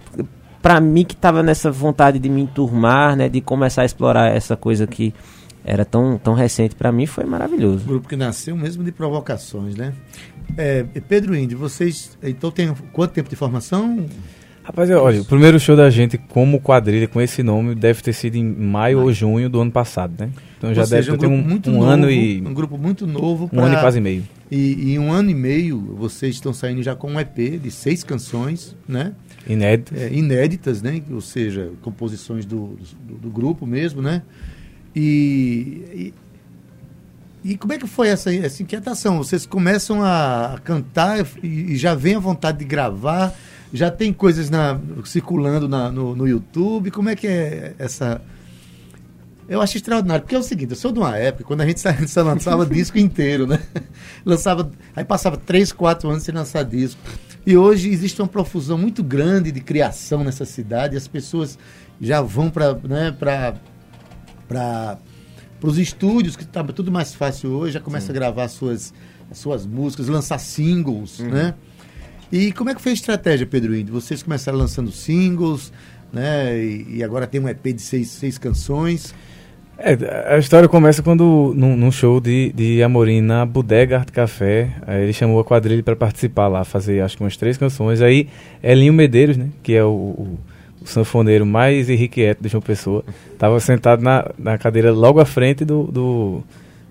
pra 0.62 0.79
mim 0.79 1.05
que 1.05 1.15
tava 1.15 1.43
nessa 1.43 1.72
vontade 1.72 2.19
de 2.19 2.29
me 2.29 2.41
enturmar, 2.41 3.15
né? 3.15 3.29
De 3.29 3.41
começar 3.41 3.84
a 3.84 3.86
explorar 3.86 4.36
essa 4.36 4.55
coisa 4.55 4.88
que 4.88 5.13
era 5.63 5.84
tão, 5.84 6.17
tão 6.17 6.34
recente 6.34 6.75
para 6.75 6.91
mim, 6.91 7.05
foi 7.05 7.25
maravilhoso. 7.25 7.84
Um 7.84 7.88
grupo 7.88 8.07
que 8.07 8.15
nasceu 8.15 8.55
mesmo 8.55 8.84
de 8.84 8.91
provocações, 8.91 9.75
né? 9.75 9.93
É, 10.55 10.84
Pedro 11.07 11.36
Índio, 11.36 11.57
vocês 11.57 12.17
então 12.24 12.50
tem 12.50 12.74
quanto 12.93 13.12
tempo 13.12 13.29
de 13.29 13.36
formação? 13.36 14.05
Rapaz, 14.67 14.89
olha, 14.91 15.21
o 15.21 15.24
primeiro 15.24 15.57
show 15.62 15.77
da 15.77 15.89
gente 15.89 16.17
como 16.17 16.59
quadrilha 16.59 17.07
com 17.07 17.21
esse 17.21 17.41
nome 17.41 17.74
deve 17.74 18.01
ter 18.01 18.12
sido 18.12 18.36
em 18.36 18.43
maio 18.43 19.00
ou 19.00 19.13
junho 19.13 19.50
do 19.50 19.62
ano 19.62 19.71
passado, 19.71 20.13
né? 20.19 20.29
Então 20.57 20.74
já 20.74 20.86
seja, 20.86 21.12
deve 21.13 21.21
ter 21.21 21.25
um, 21.25 21.36
um, 21.36 21.62
um 21.67 21.71
novo, 21.71 21.83
ano 21.83 22.12
e 22.12 22.41
um 22.45 22.53
grupo 22.53 22.77
muito 22.77 23.07
novo, 23.07 23.50
um 23.53 23.62
ano 23.62 23.75
e 23.75 23.79
quase 23.79 24.01
meio. 24.01 24.27
E 24.51 24.91
em 24.91 25.00
um 25.00 25.09
ano 25.09 25.29
e 25.29 25.33
meio 25.33 25.79
vocês 25.97 26.36
estão 26.36 26.51
saindo 26.51 26.83
já 26.83 26.97
com 26.97 27.13
um 27.13 27.17
EP 27.17 27.62
de 27.62 27.71
seis 27.71 28.03
canções, 28.03 28.75
né? 28.86 29.13
Inéditas. 29.47 30.01
É, 30.01 30.13
inéditas, 30.13 30.81
né? 30.81 31.01
Ou 31.12 31.21
seja, 31.21 31.71
composições 31.81 32.45
do, 32.45 32.77
do, 33.07 33.15
do 33.19 33.29
grupo 33.29 33.65
mesmo, 33.65 34.01
né? 34.01 34.21
E, 34.93 36.12
e, 37.45 37.51
e, 37.51 37.57
como 37.57 37.71
é 37.71 37.77
que 37.77 37.88
foi 37.88 38.09
essa, 38.09 38.36
essa 38.36 38.62
inquietação? 38.62 39.17
Vocês 39.19 39.45
começam 39.45 40.03
a, 40.03 40.59
cantar 40.62 41.25
e, 41.41 41.47
e, 41.71 41.77
já 41.77 41.95
vem 41.95 42.15
a 42.15 42.19
vontade 42.19 42.57
de 42.57 42.65
gravar? 42.65 43.33
Já 43.74 43.91
tem 43.91 44.13
coisas 44.13 44.50
na, 44.50 44.79
circulando 45.05 45.67
na, 45.67 45.91
no, 45.91 46.15
no 46.15 46.27
YouTube? 46.27 46.91
Como 46.91 47.09
é 47.09 47.15
que 47.15 47.27
é 47.27 47.75
essa... 47.77 48.21
Eu 49.47 49.62
acho 49.62 49.77
extraordinário, 49.77 50.24
porque 50.24 50.36
é 50.36 50.39
o 50.39 50.43
seguinte, 50.43 50.71
eu 50.71 50.75
sou 50.75 50.91
de 50.91 51.00
uma 51.00 51.17
época, 51.17 51.45
quando 51.45 51.62
a 51.62 51.65
gente 51.65 51.79
só 51.79 51.89
lançava 52.21 52.65
disco 52.67 52.97
inteiro, 52.97 53.47
né? 53.47 53.59
Lançava, 54.25 54.69
aí 54.93 55.05
passava 55.05 55.38
3, 55.38 55.71
4 55.71 56.09
anos 56.09 56.24
sem 56.24 56.36
lançar 56.36 56.63
disco. 56.63 57.00
E 57.45 57.55
hoje 57.55 57.89
existe 57.89 58.21
uma 58.21 58.27
profusão 58.27 58.77
muito 58.77 59.01
grande 59.01 59.53
de 59.53 59.62
criação 59.62 60.21
nessa 60.21 60.43
cidade, 60.43 60.97
as 60.97 61.07
pessoas 61.07 61.57
já 62.00 62.21
vão 62.21 62.50
para 62.50 62.74
né, 62.74 63.15
para 64.47 65.00
os 65.62 65.77
estúdios, 65.77 66.36
que 66.36 66.43
está 66.43 66.62
tudo 66.63 66.91
mais 66.91 67.13
fácil 67.13 67.51
hoje, 67.51 67.75
já 67.75 67.79
começa 67.79 68.07
Sim. 68.07 68.12
a 68.12 68.15
gravar 68.15 68.47
suas, 68.50 68.93
as 69.31 69.38
suas 69.38 69.65
músicas, 69.65 70.09
lançar 70.09 70.39
singles, 70.39 71.19
uhum. 71.19 71.29
né? 71.29 71.55
E 72.31 72.51
como 72.51 72.69
é 72.69 72.75
que 72.75 72.81
foi 72.81 72.91
a 72.91 72.96
estratégia, 72.96 73.46
Pedro 73.46 73.75
Índio? 73.75 73.93
Vocês 73.93 74.22
começaram 74.22 74.57
lançando 74.57 74.91
singles, 74.91 75.72
né? 76.12 76.57
E, 76.57 76.98
e, 76.98 77.03
agora 77.03 77.25
tem 77.25 77.39
um 77.39 77.48
EP 77.48 77.63
de 77.74 77.81
seis, 77.81 78.10
seis 78.10 78.38
canções. 78.38 79.13
É, 79.77 80.34
a 80.34 80.38
história 80.38 80.67
começa 80.67 81.03
quando, 81.03 81.53
num, 81.55 81.77
num, 81.77 81.91
show 81.91 82.19
de, 82.19 82.51
de 82.53 82.81
Amorim 82.81 83.22
na 83.22 83.46
Bodega 83.46 84.00
Arte 84.00 84.12
Café, 84.12 84.72
ele 84.88 85.13
chamou 85.13 85.39
a 85.39 85.46
quadrilha 85.46 85.84
para 85.84 85.96
participar 85.96 86.48
lá, 86.48 86.63
fazer 86.63 87.01
acho 87.01 87.15
que 87.15 87.24
umas 87.24 87.38
três 87.38 87.57
canções. 87.57 88.01
Aí 88.01 88.27
Elinho 88.63 88.91
Medeiros, 88.91 89.38
né, 89.38 89.50
que 89.62 89.75
é 89.75 89.84
o, 89.84 89.89
o 89.89 90.38
o 90.81 90.88
sanfoneiro 90.88 91.46
mais 91.46 91.89
irrequieto 91.89 92.41
de 92.41 92.50
João 92.50 92.62
Pessoa, 92.62 93.03
estava 93.34 93.60
sentado 93.60 94.01
na, 94.01 94.31
na 94.38 94.57
cadeira 94.57 94.91
logo 94.91 95.19
à 95.19 95.25
frente 95.25 95.65
do, 95.65 95.84
do, 95.84 96.43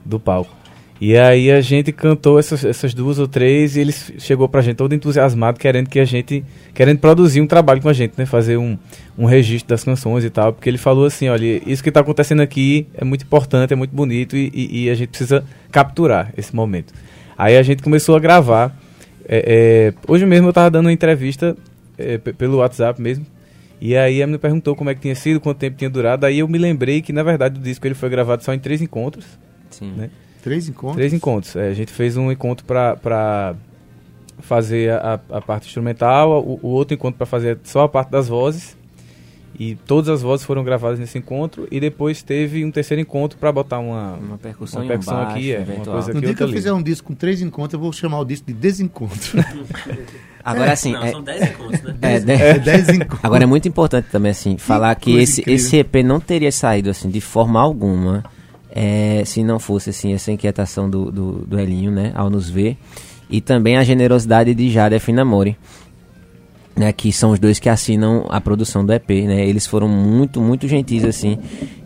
do 0.05 0.21
palco. 0.21 0.55
E 0.99 1.17
aí 1.17 1.51
a 1.51 1.61
gente 1.61 1.93
cantou 1.93 2.39
essas, 2.39 2.65
essas 2.65 2.95
duas 2.95 3.19
ou 3.19 3.29
três 3.29 3.77
e 3.77 3.81
ele 3.81 3.93
chegou 3.93 4.49
pra 4.49 4.63
gente 4.63 4.77
todo 4.77 4.95
entusiasmado, 4.95 5.59
querendo 5.59 5.91
que 5.91 6.01
a 6.01 6.05
gente, 6.07 6.43
querendo 6.73 6.99
produzir 6.99 7.43
um 7.43 7.47
trabalho 7.47 7.83
com 7.83 7.89
a 7.89 7.93
gente, 7.93 8.15
né? 8.17 8.25
Fazer 8.25 8.57
um, 8.57 8.79
um 9.19 9.27
registro 9.27 9.69
das 9.69 9.85
canções 9.85 10.25
e 10.25 10.31
tal, 10.31 10.55
porque 10.55 10.71
ele 10.71 10.79
falou 10.79 11.05
assim, 11.05 11.29
olha, 11.29 11.63
isso 11.71 11.83
que 11.83 11.91
está 11.91 12.01
acontecendo 12.01 12.41
aqui 12.41 12.87
é 12.95 13.05
muito 13.05 13.25
importante, 13.25 13.75
é 13.75 13.77
muito 13.77 13.95
bonito 13.95 14.37
e, 14.37 14.51
e, 14.55 14.85
e, 14.85 14.91
a 14.91 14.95
gente 14.95 15.09
precisa 15.09 15.45
capturar 15.71 16.33
esse 16.37 16.57
momento. 16.57 16.95
Aí 17.37 17.59
a 17.59 17.63
gente 17.63 17.83
começou 17.83 18.17
a 18.17 18.21
gravar. 18.21 18.75
É, 19.29 19.93
é, 19.99 20.11
hoje 20.11 20.25
mesmo 20.25 20.47
eu 20.47 20.51
estava 20.51 20.71
dando 20.71 20.87
uma 20.87 20.93
entrevista 20.93 21.55
é, 21.99 22.17
pelo 22.17 22.59
WhatsApp 22.59 23.03
mesmo, 23.03 23.27
e 23.79 23.95
aí 23.95 24.23
a 24.23 24.27
me 24.27 24.39
perguntou 24.39 24.75
como 24.75 24.89
é 24.89 24.95
que 24.95 25.03
tinha 25.03 25.15
sido, 25.15 25.41
quanto 25.41 25.59
tempo 25.59 25.77
tinha 25.77 25.91
durado. 25.91 26.25
Aí 26.25 26.39
eu 26.39 26.49
me 26.49 26.57
lembrei 26.57 27.03
que, 27.03 27.13
na 27.13 27.23
verdade, 27.23 27.61
o 27.61 27.63
disco 27.63 27.87
ele 27.87 27.95
foi 27.95 28.09
gravado 28.09 28.43
só 28.43 28.55
em 28.55 28.59
três 28.59 28.81
encontros. 28.81 29.27
Sim. 29.69 29.93
Né? 29.95 30.11
Três 30.47 30.69
encontros? 30.69 30.95
Três 30.95 31.13
encontros. 31.13 31.57
É, 31.57 31.71
a 31.71 31.75
gente 31.75 31.91
fez 31.91 32.17
um 32.17 32.31
encontro 32.31 32.65
para 32.65 33.57
fazer 34.39 34.93
a, 34.93 35.19
a, 35.29 35.43
parte 35.43 35.67
instrumental, 35.67 36.41
o, 36.41 36.61
o 36.63 36.69
outro 36.69 36.95
encontro 36.95 37.19
para 37.19 37.27
fazer 37.27 37.59
só 37.65 37.83
a 37.83 37.89
parte 37.89 38.11
das 38.11 38.29
vozes. 38.29 38.77
E 39.59 39.75
todas 39.75 40.09
as 40.09 40.23
vozes 40.23 40.47
foram 40.47 40.63
gravadas 40.63 41.01
nesse 41.01 41.19
encontro. 41.19 41.67
E 41.69 41.81
depois 41.81 42.23
teve 42.23 42.65
um 42.65 42.71
terceiro 42.71 43.01
encontro 43.01 43.37
para 43.37 43.51
botar 43.51 43.81
uma, 43.81 44.13
uma 44.13 44.39
percussão, 44.39 44.83
uma 44.83 44.87
percussão 44.89 45.17
baixo, 45.17 45.31
aqui. 45.33 45.51
É, 45.51 45.59
uma 45.59 45.85
coisa 45.85 46.15
no 46.15 46.21
dia 46.21 46.35
que 46.35 46.43
eu 46.45 46.49
fizer 46.49 46.73
um 46.73 46.83
disco 46.83 47.09
com 47.09 47.15
três 47.15 47.43
encontros, 47.43 47.75
eu 47.75 47.81
vou 47.81 47.93
chamar 47.93 48.21
o 48.21 48.25
disco 48.25 48.47
de 48.47 48.53
desencontro. 48.53 49.45
Agora, 50.45 50.71
é. 50.71 50.73
assim. 50.75 50.93
Não, 50.93 51.03
é, 51.03 51.11
são 51.11 51.25
10 51.25 51.43
encontros, 51.43 51.83
né? 51.83 51.97
É, 52.03 52.21
dez, 52.21 52.41
é, 52.41 52.59
dez 52.61 52.89
encontros. 52.89 53.25
Agora, 53.25 53.43
é 53.43 53.47
muito 53.47 53.67
importante 53.67 54.07
também, 54.13 54.31
assim, 54.31 54.57
falar 54.59 54.95
que, 54.95 55.13
que 55.13 55.19
esse, 55.19 55.43
esse 55.45 55.77
EP 55.79 55.97
não 56.05 56.21
teria 56.21 56.53
saído, 56.53 56.89
assim, 56.89 57.11
de 57.11 57.21
forma 57.21 57.61
alguma, 57.61 58.23
é, 58.79 59.23
se 59.25 59.43
não 59.43 59.59
fosse, 59.59 59.89
assim, 59.89 60.13
essa 60.13 60.31
inquietação 60.31 60.91
do, 60.91 61.11
do, 61.11 61.33
do 61.47 61.59
Elinho, 61.59 61.91
né, 61.91 62.13
ao 62.15 62.29
nos 62.29 62.51
ver, 62.51 62.77
e 63.31 63.41
também 63.41 63.79
a 63.79 63.83
generosidade 63.83 64.55
de 64.55 64.71
Jade 64.71 64.95
e 64.95 64.99
Finamori, 65.01 65.57
né, 66.77 66.93
que 66.93 67.11
são 67.11 67.31
os 67.31 67.39
dois 67.39 67.59
que 67.59 67.71
assinam 67.71 68.27
a 68.29 68.39
produção 68.39 68.85
do 68.85 68.93
EP, 68.93 69.09
né? 69.09 69.49
Eles 69.49 69.67
foram 69.67 69.89
muito, 69.89 70.43
muito 70.43 70.69
gentis 70.69 71.07
assim 71.07 71.39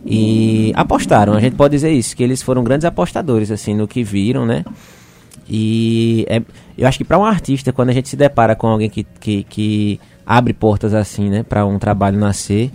e 0.05 0.73
apostaram. 0.75 1.31
A 1.33 1.39
gente 1.39 1.55
pode 1.55 1.71
dizer 1.71 1.91
isso, 1.91 2.13
que 2.13 2.21
eles 2.21 2.41
foram 2.41 2.61
grandes 2.61 2.83
apostadores 2.83 3.51
assim 3.51 3.73
no 3.73 3.87
que 3.87 4.03
viram, 4.03 4.45
né? 4.45 4.65
E 5.49 6.25
é, 6.27 6.41
eu 6.77 6.85
acho 6.85 6.97
que 6.97 7.05
para 7.05 7.17
um 7.17 7.23
artista, 7.23 7.71
quando 7.71 7.89
a 7.89 7.93
gente 7.93 8.09
se 8.09 8.17
depara 8.17 8.53
com 8.53 8.67
alguém 8.67 8.89
que, 8.89 9.05
que, 9.05 9.43
que 9.43 9.99
abre 10.25 10.51
portas 10.51 10.93
assim, 10.93 11.29
né, 11.29 11.41
para 11.41 11.65
um 11.65 11.79
trabalho 11.79 12.19
nascer, 12.19 12.69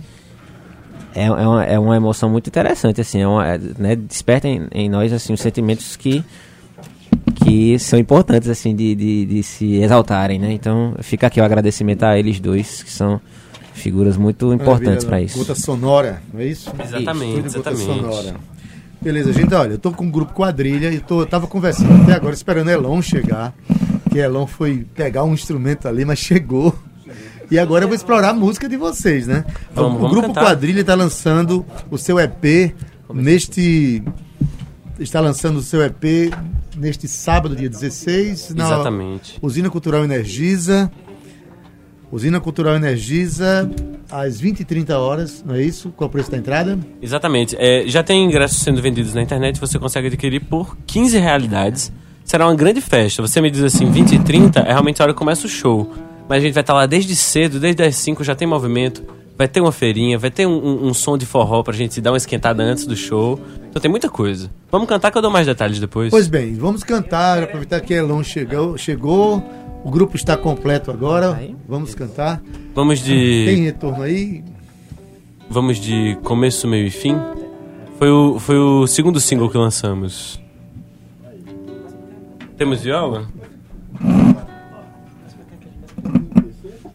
é, 1.17 1.25
é, 1.25 1.31
uma, 1.31 1.63
é 1.63 1.79
uma 1.79 1.95
emoção 1.95 2.29
muito 2.29 2.47
interessante, 2.47 3.01
assim, 3.01 3.21
é 3.21 3.27
uma, 3.27 3.47
é, 3.47 3.59
né, 3.77 3.95
desperta 3.95 4.47
em, 4.47 4.67
em, 4.71 4.87
nós 4.87 5.11
assim 5.11 5.33
os 5.33 5.41
sentimentos 5.41 5.95
que 5.95 6.23
que 7.43 7.79
são 7.79 7.97
importantes 7.97 8.49
assim 8.49 8.75
de, 8.75 8.93
de, 8.93 9.25
de, 9.25 9.43
se 9.43 9.75
exaltarem, 9.77 10.37
né? 10.37 10.51
Então 10.51 10.95
fica 10.99 11.27
aqui 11.27 11.39
o 11.39 11.43
agradecimento 11.43 12.03
a 12.03 12.17
eles 12.17 12.39
dois 12.39 12.83
que 12.83 12.91
são 12.91 13.19
figuras 13.73 14.17
muito 14.17 14.53
importantes 14.53 15.05
para 15.05 15.21
isso. 15.21 15.37
Gota 15.37 15.55
sonora, 15.55 16.21
não 16.33 16.41
é 16.41 16.45
isso? 16.45 16.71
Exatamente, 16.79 17.47
isso. 17.47 17.57
exatamente. 17.57 18.33
Beleza, 19.01 19.31
gente, 19.31 19.53
olha, 19.53 19.73
eu 19.73 19.77
tô 19.77 19.91
com 19.91 20.05
um 20.05 20.11
grupo 20.11 20.33
quadrilha 20.33 20.91
e 20.91 20.99
tô, 20.99 21.21
eu 21.21 21.25
tava 21.25 21.47
conversando 21.47 22.03
até 22.03 22.13
agora, 22.13 22.33
esperando 22.33 22.69
Elon 22.69 23.01
chegar. 23.01 23.53
Que 24.11 24.19
Elon 24.19 24.47
foi 24.47 24.85
pegar 24.95 25.23
um 25.23 25.33
instrumento 25.33 25.87
ali, 25.87 26.03
mas 26.03 26.19
chegou. 26.19 26.75
E 27.49 27.57
agora 27.57 27.85
eu 27.85 27.87
vou 27.87 27.95
explorar 27.95 28.29
a 28.29 28.33
música 28.33 28.67
de 28.67 28.77
vocês, 28.77 29.27
né? 29.27 29.45
Vamos, 29.73 30.01
o, 30.01 30.05
o 30.05 30.09
grupo 30.09 30.27
cantar. 30.27 30.43
Quadrilha 30.43 30.81
está 30.81 30.95
lançando 30.95 31.65
o 31.89 31.97
seu 31.97 32.19
EP 32.19 32.75
neste. 33.13 34.03
Está 34.99 35.19
lançando 35.21 35.57
o 35.57 35.61
seu 35.61 35.81
EP 35.83 36.33
neste 36.75 37.07
sábado, 37.07 37.55
dia 37.55 37.69
16. 37.69 38.53
Na 38.55 38.65
Exatamente. 38.65 39.37
Usina 39.41 39.69
Cultural 39.69 40.03
Energisa. 40.03 40.91
Usina 42.09 42.39
Cultural 42.39 42.75
Energisa, 42.75 43.69
às 44.09 44.39
20 44.39 44.61
e 44.61 44.65
30 44.65 44.97
horas, 44.97 45.43
não 45.45 45.55
é 45.55 45.61
isso? 45.61 45.89
Qual 45.89 46.07
é 46.07 46.09
o 46.09 46.11
preço 46.11 46.31
da 46.31 46.37
entrada? 46.37 46.79
Exatamente. 47.01 47.53
É, 47.59 47.83
já 47.85 48.01
tem 48.01 48.23
ingressos 48.23 48.59
sendo 48.59 48.81
vendidos 48.81 49.13
na 49.13 49.21
internet, 49.21 49.59
você 49.59 49.77
consegue 49.77 50.07
adquirir 50.07 50.39
por 50.45 50.77
15 50.87 51.17
realidades. 51.17 51.91
Será 52.23 52.45
uma 52.47 52.55
grande 52.55 52.79
festa. 52.79 53.21
Você 53.21 53.41
me 53.41 53.51
diz 53.51 53.61
assim, 53.61 53.91
20 53.91 54.15
e 54.15 54.19
30 54.19 54.59
é 54.61 54.71
realmente 54.71 55.01
a 55.01 55.05
hora 55.05 55.13
que 55.13 55.19
começa 55.19 55.45
o 55.45 55.49
show. 55.49 55.93
Mas 56.27 56.39
a 56.39 56.45
gente 56.45 56.53
vai 56.53 56.61
estar 56.61 56.73
lá 56.73 56.85
desde 56.85 57.15
cedo, 57.15 57.59
desde 57.59 57.83
as 57.83 57.95
5 57.95 58.23
já 58.23 58.35
tem 58.35 58.47
movimento. 58.47 59.03
vai 59.37 59.47
ter 59.47 59.61
uma 59.61 59.71
feirinha, 59.71 60.17
vai 60.17 60.31
ter 60.31 60.45
um, 60.47 60.57
um, 60.57 60.87
um 60.87 60.93
som 60.93 61.17
de 61.17 61.25
forró 61.25 61.61
pra 61.63 61.73
gente 61.73 62.01
dar 62.01 62.11
uma 62.11 62.17
esquentada 62.17 62.63
antes 62.63 62.85
do 62.85 62.95
show. 62.95 63.39
Então 63.69 63.81
tem 63.81 63.89
muita 63.89 64.09
coisa. 64.09 64.49
Vamos 64.71 64.89
cantar 64.89 65.11
que 65.11 65.17
eu 65.17 65.21
dou 65.21 65.31
mais 65.31 65.45
detalhes 65.45 65.79
depois. 65.79 66.09
Pois 66.09 66.27
bem, 66.27 66.55
vamos 66.55 66.83
cantar, 66.83 67.43
aproveitar 67.43 67.79
que 67.81 67.93
Elon 67.93 68.23
chegou, 68.23 68.77
chegou. 68.77 69.43
O 69.83 69.91
grupo 69.91 70.15
está 70.15 70.35
completo 70.35 70.91
agora. 70.91 71.39
Vamos 71.67 71.93
cantar. 71.93 72.41
Vamos 72.73 72.99
de. 72.99 73.45
Tem 73.45 73.63
retorno 73.63 74.01
aí? 74.03 74.43
Vamos 75.49 75.77
de 75.77 76.17
começo, 76.23 76.67
meio 76.67 76.87
e 76.87 76.91
fim. 76.91 77.15
Foi 77.97 78.09
o, 78.09 78.39
foi 78.39 78.57
o 78.57 78.85
segundo 78.85 79.19
single 79.19 79.49
que 79.49 79.57
lançamos. 79.57 80.39
Temos 82.57 82.81
viola? 82.81 83.27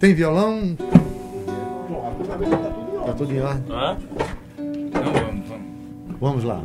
Tem 0.02 0.14
violão? 0.14 0.76
Tá 3.06 3.12
tudo 3.12 3.32
em 3.32 3.40
ordem. 3.40 3.62
Ah? 3.70 3.96
Então 4.58 5.12
vamos, 5.12 5.48
vamos. 5.48 5.64
Vamos 6.20 6.42
lá. 6.42 6.60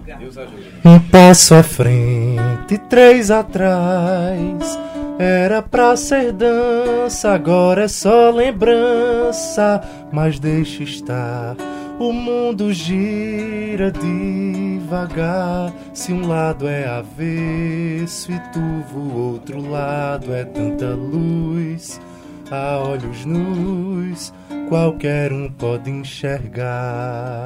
Um 0.83 0.97
passo 0.97 1.53
à 1.53 1.61
frente, 1.61 2.79
três 2.89 3.29
atrás. 3.29 4.79
Era 5.19 5.61
pra 5.61 5.95
ser 5.95 6.31
dança, 6.31 7.31
agora 7.31 7.83
é 7.83 7.87
só 7.87 8.31
lembrança. 8.31 9.87
Mas 10.11 10.39
deixa 10.39 10.81
estar, 10.81 11.55
o 11.99 12.11
mundo 12.11 12.73
gira 12.73 13.91
devagar. 13.91 15.71
Se 15.93 16.11
um 16.11 16.25
lado 16.25 16.67
é 16.67 16.87
avesso 16.87 18.31
e 18.31 18.39
turvo, 18.51 18.99
o 18.99 19.31
outro 19.33 19.61
lado 19.69 20.33
é 20.33 20.43
tanta 20.43 20.87
luz. 20.95 22.01
A 22.49 22.79
olhos 22.79 23.25
nus, 23.25 24.33
qualquer 24.69 25.33
um 25.33 25.49
pode 25.49 25.89
enxergar 25.89 27.43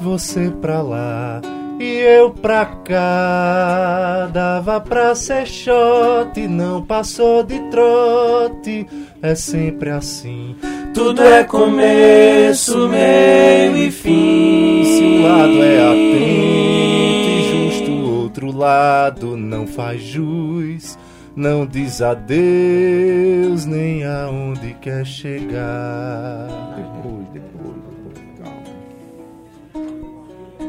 você 0.00 0.50
pra 0.60 0.82
lá 0.82 1.40
e 1.80 1.84
eu 1.84 2.30
pra 2.30 2.64
cá. 2.66 4.28
Dava 4.32 4.80
pra 4.80 5.14
ser 5.14 5.46
shot, 5.46 6.46
não 6.48 6.82
passou 6.82 7.42
de 7.42 7.58
trote. 7.70 8.86
É 9.22 9.34
sempre 9.34 9.90
assim. 9.90 10.54
Tudo 10.94 11.22
é 11.22 11.44
começo, 11.44 12.88
meio 12.88 13.76
e 13.76 13.90
fim. 13.90 14.84
Se 14.84 15.02
um 15.02 15.22
lado 15.22 15.62
é 15.62 15.78
atento 15.82 17.30
e 17.30 17.70
justo, 17.70 17.90
o 17.90 18.22
outro 18.22 18.56
lado 18.56 19.36
não 19.36 19.66
faz 19.66 20.00
jus. 20.00 20.96
Não 21.36 21.66
diz 21.66 22.00
adeus, 22.00 23.66
nem 23.66 24.02
aonde 24.06 24.72
quer 24.80 25.04
chegar. 25.04 26.48
Depois, 26.74 27.28
depois, 27.28 27.76
depois. 27.76 28.18
Calma. 28.38 28.62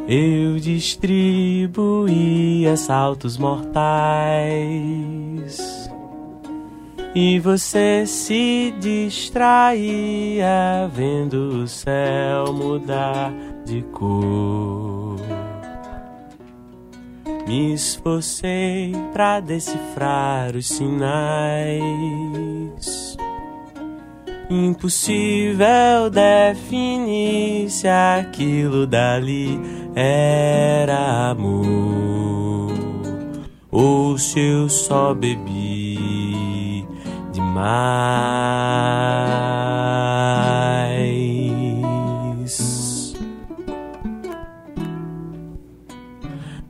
Eu 0.10 0.60
distribuía 0.60 1.66
saltos 2.76 3.38
mortais 3.38 3.78
e 7.16 7.40
você 7.40 8.06
se 8.06 8.74
distraía 8.80 9.82
vendo 10.94 11.64
o 11.64 11.68
céu 11.68 12.52
mudar 12.52 13.34
de 13.66 13.82
cor. 13.84 14.97
Me 17.48 17.74
esforcei 17.74 18.92
pra 19.14 19.40
decifrar 19.40 20.54
os 20.54 20.68
sinais. 20.68 21.18
Impossível 24.50 26.10
definir 26.12 27.70
se 27.70 27.88
aquilo 27.88 28.86
dali 28.86 29.60
era 29.96 31.32
amor 31.32 32.74
ou 33.72 34.18
se 34.18 34.40
eu 34.40 34.68
só 34.68 35.14
bebi 35.14 36.86
demais. 37.32 38.68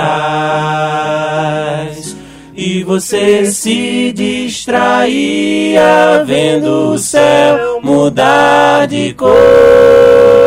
e 2.55 2.83
você 2.83 3.45
se 3.45 4.11
distraía 4.13 5.83
vendo 6.25 6.93
o 6.93 6.97
céu 6.97 7.81
mudar 7.81 8.87
de 8.87 9.13
cor. 9.13 10.42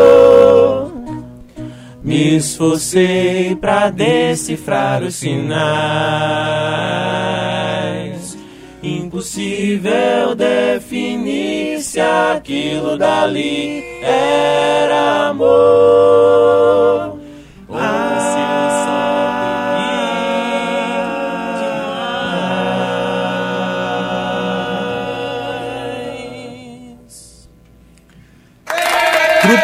Me 2.07 2.37
esforcei 2.37 3.53
pra 3.53 3.89
decifrar 3.89 5.03
os 5.03 5.15
sinais. 5.15 5.67
Impossível 8.81 10.33
definir 10.33 11.81
se 11.81 11.99
aquilo 11.99 12.97
dali 12.97 13.83
era 14.01 15.27
amor. 15.27 16.16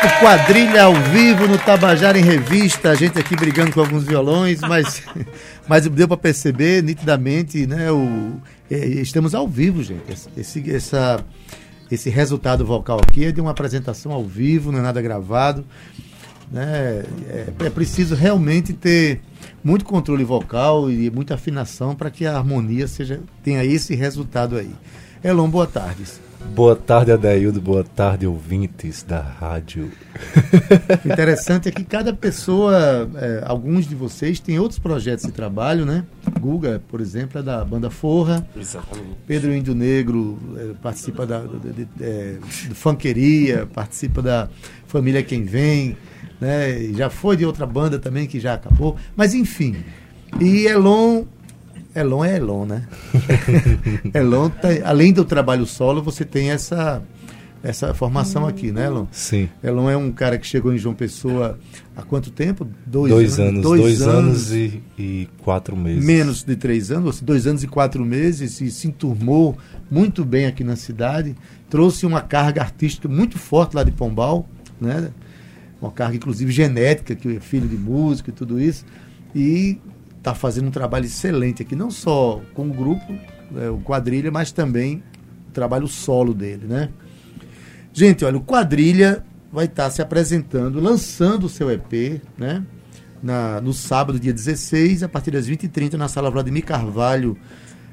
Grupo 0.04 0.20
Quadrilha 0.20 0.84
ao 0.84 0.94
vivo 0.96 1.48
no 1.48 1.58
Tabajara 1.58 2.20
em 2.20 2.24
Revista. 2.24 2.90
A 2.90 2.96
gente 2.96 3.18
aqui 3.18 3.38
brigando 3.38 3.72
com 3.72 3.80
alguns 3.80 4.04
violões, 4.04 4.60
mas, 4.60 5.02
mas 5.66 5.88
deu 5.88 6.10
para 6.10 6.18
perceber 6.18 6.84
nitidamente, 6.84 7.66
né? 7.66 7.90
O, 7.90 8.34
é, 8.70 8.86
estamos 8.86 9.34
ao 9.34 9.48
vivo, 9.48 9.82
gente. 9.82 10.04
Esse, 10.36 10.70
essa, 10.70 11.24
esse 11.90 12.10
resultado 12.10 12.66
vocal 12.66 13.00
aqui 13.02 13.24
é 13.24 13.32
de 13.32 13.40
uma 13.40 13.52
apresentação 13.52 14.12
ao 14.12 14.26
vivo, 14.26 14.74
não 14.74 14.80
é 14.80 14.82
nada 14.82 15.02
gravado. 15.02 15.64
Né? 16.52 17.06
É, 17.30 17.54
é 17.68 17.70
preciso 17.70 18.14
realmente 18.14 18.74
ter 18.74 19.22
muito 19.64 19.86
controle 19.86 20.26
vocal 20.26 20.92
e 20.92 21.10
muita 21.10 21.36
afinação 21.36 21.96
para 21.96 22.12
que 22.12 22.26
a 22.26 22.36
harmonia 22.36 22.90
seja 22.90 23.22
tenha 23.42 23.64
esse 23.64 23.96
resultado 23.96 24.58
aí. 24.58 24.72
Elon, 25.24 25.50
boa 25.50 25.66
tarde. 25.66 26.04
Boa 26.52 26.76
tarde, 26.76 27.12
Adaildo. 27.12 27.60
Boa 27.60 27.84
tarde, 27.84 28.28
ouvintes 28.28 29.02
da 29.02 29.20
rádio. 29.20 29.90
O 31.04 31.08
interessante 31.12 31.68
é 31.68 31.72
que 31.72 31.84
cada 31.84 32.14
pessoa, 32.14 33.10
é, 33.16 33.42
alguns 33.44 33.88
de 33.88 33.96
vocês 33.96 34.40
têm 34.40 34.60
outros 34.60 34.78
projetos 34.78 35.26
de 35.26 35.32
trabalho, 35.32 35.84
né? 35.84 36.04
Guga, 36.40 36.80
por 36.90 37.02
exemplo, 37.02 37.40
é 37.40 37.44
da 37.44 37.66
banda 37.66 37.90
Forra. 37.90 38.46
Exatamente. 38.56 39.18
Pedro 39.26 39.52
Índio 39.54 39.74
Negro 39.74 40.38
é, 40.58 40.74
participa 40.82 41.26
da 41.26 41.40
do, 41.40 41.60
de- 41.60 41.88
é, 42.00 42.36
do 42.68 42.76
Funkeria, 42.76 43.68
participa 43.74 44.22
da 44.22 44.48
Família 44.86 45.24
Quem 45.24 45.46
Vem, 45.46 45.98
né? 46.40 46.84
Já 46.96 47.10
foi 47.10 47.36
de 47.36 47.46
outra 47.48 47.66
banda 47.66 47.98
também 47.98 48.28
que 48.28 48.40
já 48.40 48.54
acabou. 48.54 48.96
Mas 49.16 49.34
enfim. 49.34 49.78
E 50.40 50.68
Elon. 50.68 51.24
Elon 51.96 52.26
é 52.26 52.38
Elon, 52.38 52.66
né? 52.66 52.88
Elon, 54.14 54.50
tá- 54.50 54.70
além 54.84 55.14
do 55.14 55.24
trabalho 55.24 55.66
solo, 55.66 56.02
você 56.02 56.26
tem 56.26 56.52
essa 56.52 57.02
essa 57.64 57.94
formação 57.94 58.46
aqui, 58.46 58.74
né, 58.74 58.88
Elon? 58.88 59.06
Sim. 59.10 59.48
Elon 59.64 59.90
é 59.90 59.96
um 59.96 60.12
cara 60.12 60.38
que 60.38 60.46
chegou 60.46 60.74
em 60.74 60.78
João 60.78 60.94
Pessoa 60.94 61.58
há 61.96 62.02
quanto 62.02 62.30
tempo? 62.30 62.68
Dois, 62.86 63.10
dois 63.10 63.40
anos. 63.40 63.62
Dois, 63.62 63.82
dois 63.82 64.02
anos, 64.02 64.52
anos 64.52 64.52
e, 64.52 64.84
e, 65.00 65.30
quatro 65.42 65.74
meses. 65.78 66.04
Menos 66.04 66.44
de 66.44 66.58
três 66.58 66.92
anos, 66.92 67.22
dois 67.22 67.48
anos 67.48 67.64
e 67.64 67.68
quatro 67.68 68.04
meses, 68.04 68.60
e 68.60 68.70
se 68.70 68.88
enturmou 68.90 69.58
muito 69.90 70.26
bem 70.26 70.46
aqui 70.46 70.62
na 70.62 70.76
cidade. 70.76 71.38
Trouxe 71.70 72.06
uma 72.06 72.20
carga 72.20 72.62
artística 72.62 73.08
muito 73.08 73.40
forte 73.40 73.78
lá 73.78 73.84
de 73.84 73.94
Pombal, 73.94 74.48
né? 74.80 75.12
Uma 75.82 75.92
carga, 75.92 76.18
inclusive, 76.18 76.52
genética, 76.52 77.16
que 77.16 77.38
é 77.38 77.40
filho 77.40 77.68
de 77.68 77.78
músico 77.78 78.30
e 78.30 78.34
tudo 78.34 78.60
isso. 78.60 78.86
E 79.34 79.80
está 80.24 80.34
fazendo 80.34 80.70
um 80.70 80.72
trabalho 80.72 81.06
excelente 81.06 81.62
aqui, 81.62 81.76
não 81.76 81.92
só 81.92 82.42
com 82.54 82.70
o 82.70 82.74
grupo, 82.74 83.14
é, 83.58 83.70
o 83.70 83.80
quadrilha, 83.80 84.32
mas 84.32 84.54
também 84.54 85.04
o 85.50 85.52
trabalho 85.52 85.86
solo 85.86 86.34
dele, 86.34 86.66
né? 86.66 86.90
Gente, 87.92 88.24
olha, 88.24 88.38
o 88.38 88.42
Quadrilha 88.42 89.24
vai 89.52 89.66
estar 89.66 89.92
se 89.92 90.02
apresentando, 90.02 90.80
lançando 90.80 91.44
o 91.44 91.50
seu 91.50 91.70
EP, 91.70 92.22
né? 92.38 92.64
Na, 93.22 93.62
no 93.62 93.72
sábado, 93.72 94.20
dia 94.20 94.34
16, 94.34 95.04
a 95.04 95.10
partir 95.10 95.30
das 95.30 95.48
20h30, 95.48 95.94
na 95.94 96.08
sala 96.08 96.32
Vladimir 96.32 96.66
Carvalho, 96.66 97.38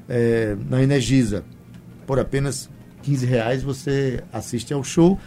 é, 0.09 0.55
na 0.69 0.81
Energisa. 0.81 1.43
Por 2.07 2.17
apenas 2.17 2.69
15 3.03 3.25
reais 3.25 3.61
você 3.61 4.23
assiste 4.33 4.73
ao 4.73 4.83
show. 4.83 5.19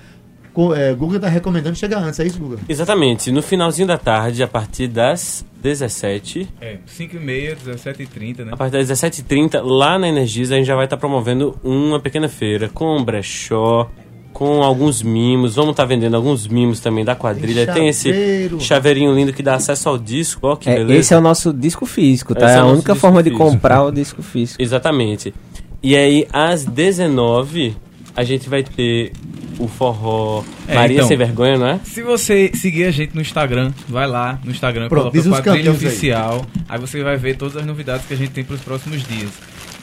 É, 0.75 0.95
Google 0.95 1.17
está 1.17 1.29
recomendando 1.29 1.77
chegar 1.77 1.99
antes, 1.99 2.21
é 2.21 2.27
isso, 2.27 2.39
Google? 2.39 2.59
Exatamente. 2.69 3.33
No 3.33 3.43
finalzinho 3.43 3.89
da 3.89 3.99
tarde, 3.99 4.43
a 4.43 4.49
partir 4.49 4.87
das 4.87 5.45
17. 5.63 6.49
É, 6.61 6.79
5 6.87 7.17
e 7.17 7.19
meia, 7.19 7.57
17 7.57 8.03
e 8.03 8.07
30, 8.07 8.45
né? 8.45 8.53
A 8.53 8.57
partir 8.57 8.73
das 8.73 8.89
17 8.89 9.21
e 9.21 9.25
30, 9.25 9.63
lá 9.63 9.99
na 9.99 10.09
Energisa, 10.09 10.55
a 10.55 10.59
gente 10.59 10.67
já 10.67 10.77
vai 10.77 10.85
estar 10.85 10.97
promovendo 10.97 11.59
uma 11.65 11.99
pequena 11.99 12.29
feira 12.29 12.69
com 12.69 13.03
brechó, 13.03 13.91
com 14.33 14.63
alguns 14.63 15.03
mimos. 15.03 15.55
Vamos 15.57 15.71
estar 15.71 15.85
tá 15.85 15.89
vendendo 15.89 16.15
alguns 16.15 16.47
mimos 16.47 16.81
também 16.81 17.05
da 17.05 17.17
quadrilha. 17.17 17.65
Tem, 17.67 17.75
Tem 17.75 17.89
esse 17.89 18.51
chaveirinho 18.61 19.15
lindo 19.15 19.33
que 19.33 19.43
dá 19.43 19.55
acesso 19.55 19.89
ao 19.89 19.97
disco. 19.97 20.47
Ó, 20.49 20.57
que 20.57 20.69
é, 20.69 20.75
beleza. 20.77 21.01
Esse 21.01 21.15
é 21.15 21.19
o 21.19 21.21
nosso 21.21 21.53
disco 21.53 21.87
físico, 21.87 22.35
tá? 22.35 22.51
é, 22.51 22.55
é 22.55 22.59
a 22.59 22.65
única 22.67 22.95
forma 22.95 23.23
físico. 23.23 23.43
de 23.43 23.51
comprar 23.51 23.83
o 23.85 23.91
disco 23.91 24.23
físico. 24.23 24.63
Exatamente. 24.63 25.35
E 25.83 25.97
aí, 25.97 26.27
às 26.33 26.65
19 26.65 27.77
a 28.17 28.23
gente 28.23 28.49
vai 28.49 28.63
ter 28.63 29.13
o 29.59 29.69
forró 29.69 30.45
é, 30.67 30.75
Maria 30.75 30.97
então, 30.97 31.09
Sem 31.09 31.17
Vergonha, 31.17 31.59
não 31.59 31.67
é? 31.67 31.81
Se 31.85 32.03
você 32.03 32.51
seguir 32.55 32.85
a 32.85 32.91
gente 32.91 33.15
no 33.15 33.21
Instagram, 33.21 33.73
vai 33.89 34.07
lá 34.07 34.39
no 34.45 34.51
Instagram, 34.51 34.89
Pronto, 34.89 35.11
coloca 35.23 35.43
Quadrilha 35.43 35.73
Oficial, 35.73 36.47
aí. 36.55 36.63
aí 36.71 36.79
você 36.79 37.03
vai 37.03 37.17
ver 37.17 37.37
todas 37.37 37.57
as 37.57 37.67
novidades 37.67 38.07
que 38.07 38.15
a 38.15 38.17
gente 38.17 38.31
tem 38.31 38.45
para 38.45 38.55
os 38.55 38.61
próximos 38.61 39.07
dias. 39.07 39.31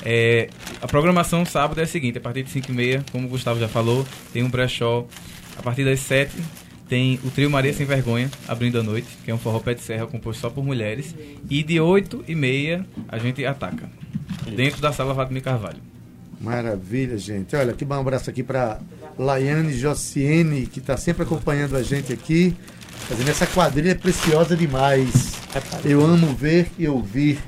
É, 0.03 0.49
a 0.81 0.87
programação 0.87 1.45
sábado 1.45 1.79
é 1.79 1.83
a 1.83 1.87
seguinte, 1.87 2.17
a 2.17 2.21
partir 2.21 2.43
de 2.43 2.49
5 2.49 2.71
e 2.71 2.75
meia, 2.75 3.05
como 3.11 3.27
o 3.27 3.29
Gustavo 3.29 3.59
já 3.59 3.67
falou, 3.67 4.05
tem 4.33 4.43
um 4.43 4.49
brechó. 4.49 5.05
A 5.57 5.61
partir 5.61 5.83
das 5.83 5.99
7 5.99 6.31
tem 6.89 7.19
o 7.23 7.29
trio 7.29 7.49
Maria 7.49 7.73
Sem 7.73 7.85
Vergonha, 7.85 8.29
abrindo 8.47 8.79
a 8.79 8.83
noite, 8.83 9.07
que 9.23 9.31
é 9.31 9.33
um 9.33 9.37
forró 9.37 9.59
pé 9.59 9.73
de 9.73 9.81
serra 9.81 10.07
composto 10.07 10.41
só 10.41 10.49
por 10.49 10.63
mulheres. 10.63 11.15
E 11.49 11.61
de 11.63 11.79
8 11.79 12.25
e 12.27 12.35
meia 12.35 12.85
a 13.07 13.17
gente 13.17 13.45
ataca, 13.45 13.89
dentro 14.55 14.81
da 14.81 14.91
sala 14.91 15.13
Vladimir 15.13 15.43
Carvalho. 15.43 15.90
Maravilha, 16.41 17.17
gente. 17.17 17.55
Olha, 17.55 17.73
que 17.73 17.85
um 17.85 17.93
abraço 17.93 18.29
aqui 18.29 18.41
para 18.41 18.79
Laiane 19.17 19.73
Jociene, 19.73 20.65
que 20.65 20.79
está 20.79 20.97
sempre 20.97 21.23
acompanhando 21.23 21.75
a 21.75 21.83
gente 21.83 22.11
aqui. 22.11 22.55
Fazendo 23.07 23.29
essa 23.29 23.45
quadrilha 23.45 23.91
é 23.91 23.95
preciosa 23.95 24.55
demais. 24.55 25.33
Eu 25.85 26.03
amo 26.03 26.33
ver 26.33 26.71
e 26.77 26.87
ouvir 26.87 27.39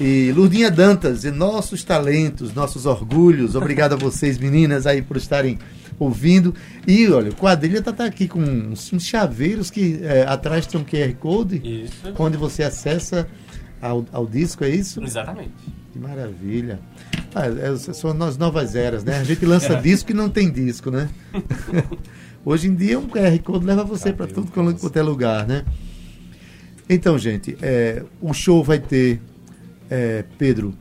e 0.00 0.32
Lurdinha 0.32 0.70
Dantas, 0.70 1.24
e 1.24 1.30
nossos 1.30 1.84
talentos, 1.84 2.52
nossos 2.54 2.86
orgulhos. 2.86 3.54
Obrigado 3.54 3.92
a 3.92 3.96
vocês, 3.96 4.38
meninas, 4.38 4.86
aí 4.86 5.00
por 5.00 5.16
estarem 5.16 5.58
ouvindo. 5.98 6.54
E 6.86 7.08
olha, 7.08 7.30
o 7.30 7.34
quadrilha 7.34 7.80
tá, 7.80 7.92
tá 7.92 8.04
aqui 8.04 8.26
com 8.26 8.40
uns, 8.40 8.92
uns 8.92 9.04
chaveiros 9.04 9.70
que 9.70 10.00
é, 10.02 10.22
atrás 10.22 10.66
tem 10.66 10.80
um 10.80 10.84
QR 10.84 11.14
Code, 11.20 11.62
isso. 11.64 12.14
onde 12.18 12.36
você 12.36 12.62
acessa 12.62 13.28
ao, 13.80 14.04
ao 14.12 14.26
disco, 14.26 14.64
é 14.64 14.70
isso? 14.70 15.02
Exatamente. 15.02 15.52
Que 15.92 15.98
maravilha. 15.98 16.80
Ah, 17.34 17.46
é, 17.46 17.76
são 17.76 18.10
as 18.22 18.36
novas 18.36 18.74
eras, 18.74 19.04
né? 19.04 19.18
A 19.18 19.24
gente 19.24 19.44
lança 19.46 19.76
disco 19.76 20.10
e 20.10 20.14
não 20.14 20.28
tem 20.28 20.50
disco, 20.50 20.90
né? 20.90 21.08
Hoje 22.44 22.68
em 22.68 22.74
dia 22.74 22.98
um 22.98 23.08
QR 23.08 23.38
Code 23.42 23.64
leva 23.64 23.84
você 23.84 24.12
para 24.12 24.26
tudo 24.26 24.50
quanto 24.50 24.96
é 24.96 25.02
lugar, 25.02 25.46
né? 25.46 25.64
Então, 26.88 27.16
gente, 27.18 27.56
é, 27.62 28.02
o 28.20 28.34
show 28.34 28.62
vai 28.62 28.78
ter 28.78 29.20
é, 29.88 30.24
Pedro, 30.38 30.74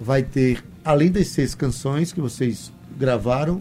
vai 0.00 0.22
ter, 0.22 0.62
além 0.84 1.10
das 1.10 1.28
seis 1.28 1.54
canções 1.54 2.12
que 2.12 2.20
vocês 2.20 2.72
gravaram, 2.98 3.58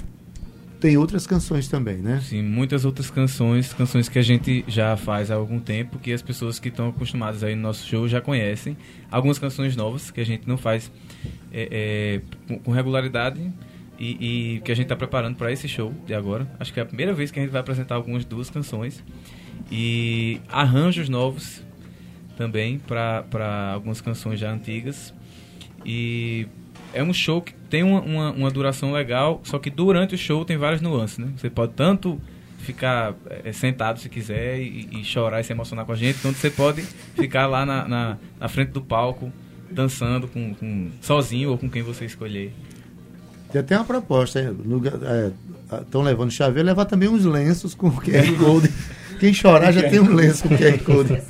tem 0.79 0.97
outras 0.97 1.25
canções 1.25 1.67
também, 1.67 1.97
né? 1.97 2.21
Sim, 2.21 2.43
muitas 2.43 2.85
outras 2.85 3.09
canções, 3.09 3.73
canções 3.73 4.07
que 4.07 4.19
a 4.19 4.21
gente 4.21 4.63
já 4.67 4.95
faz 4.95 5.31
há 5.31 5.35
algum 5.35 5.59
tempo, 5.59 5.97
que 5.97 6.13
as 6.13 6.21
pessoas 6.21 6.59
que 6.59 6.69
estão 6.69 6.89
acostumadas 6.89 7.43
aí 7.43 7.55
no 7.55 7.63
nosso 7.63 7.87
show 7.87 8.07
já 8.07 8.21
conhecem. 8.21 8.77
Algumas 9.09 9.39
canções 9.39 9.75
novas 9.75 10.11
que 10.11 10.21
a 10.21 10.25
gente 10.25 10.47
não 10.47 10.57
faz 10.57 10.91
é, 11.51 12.21
é, 12.49 12.57
com 12.63 12.71
regularidade 12.71 13.41
e, 13.97 14.55
e, 14.55 14.59
que 14.61 14.71
a 14.71 14.75
gente 14.75 14.85
está 14.85 14.95
preparando 14.95 15.35
para 15.35 15.51
esse 15.51 15.67
show 15.67 15.91
de 16.05 16.13
agora. 16.13 16.47
Acho 16.59 16.71
que 16.71 16.79
é 16.79 16.83
a 16.83 16.85
primeira 16.85 17.13
vez 17.13 17.31
que 17.31 17.39
a 17.39 17.41
gente 17.41 17.51
vai 17.51 17.61
apresentar 17.61 17.95
algumas 17.95 18.23
duas 18.23 18.49
canções. 18.49 19.03
E 19.71 20.39
arranjos 20.47 21.09
novos 21.09 21.63
também 22.37 22.77
para 22.77 23.71
algumas 23.73 23.99
canções 23.99 24.39
já 24.39 24.51
antigas. 24.51 25.11
E 25.83 26.47
é 26.97 27.03
um 27.03 27.13
show 27.13 27.41
que 27.41 27.53
tem 27.69 27.83
uma, 27.83 28.01
uma, 28.01 28.31
uma, 28.31 28.51
duração 28.51 28.91
legal, 28.91 29.39
só 29.43 29.59
que 29.59 29.69
durante 29.69 30.15
o 30.15 30.17
show 30.17 30.43
tem 30.43 30.57
várias 30.57 30.81
nuances, 30.81 31.19
né? 31.19 31.29
Você 31.37 31.49
pode 31.49 31.73
tanto 31.73 32.19
ficar 32.57 33.13
é, 33.29 33.51
sentado 33.51 33.99
se 33.99 34.09
quiser 34.09 34.59
e, 34.59 34.89
e, 34.91 35.03
chorar 35.03 35.39
e 35.39 35.43
se 35.43 35.53
emocionar 35.53 35.85
com 35.85 35.91
a 35.91 35.95
gente, 35.95 36.19
quanto 36.19 36.37
você 36.37 36.49
pode 36.49 36.81
ficar 37.15 37.45
lá 37.45 37.65
na, 37.65 37.87
na, 37.87 38.17
na 38.39 38.49
frente 38.49 38.71
do 38.71 38.81
palco 38.81 39.31
dançando 39.69 40.27
com, 40.27 40.55
com, 40.55 40.89
sozinho 41.01 41.51
ou 41.51 41.57
com 41.57 41.69
quem 41.69 41.83
você 41.83 42.05
escolher. 42.05 42.51
Tem 43.51 43.61
até 43.61 43.77
uma 43.77 43.85
proposta, 43.85 44.53
estão 45.81 46.01
é, 46.01 46.03
levando 46.03 46.31
chaveiro, 46.31 46.65
levar 46.65 46.85
também 46.85 47.07
uns 47.07 47.25
lenços 47.25 47.75
com 47.75 47.87
o 47.87 48.01
QR 48.01 48.35
Code 48.37 48.73
quem 49.19 49.33
chorar 49.33 49.71
já 49.71 49.89
tem 49.89 49.99
um 49.99 50.13
lenço 50.13 50.43
com 50.43 50.49
QR 50.49 50.77
Code. 50.83 51.21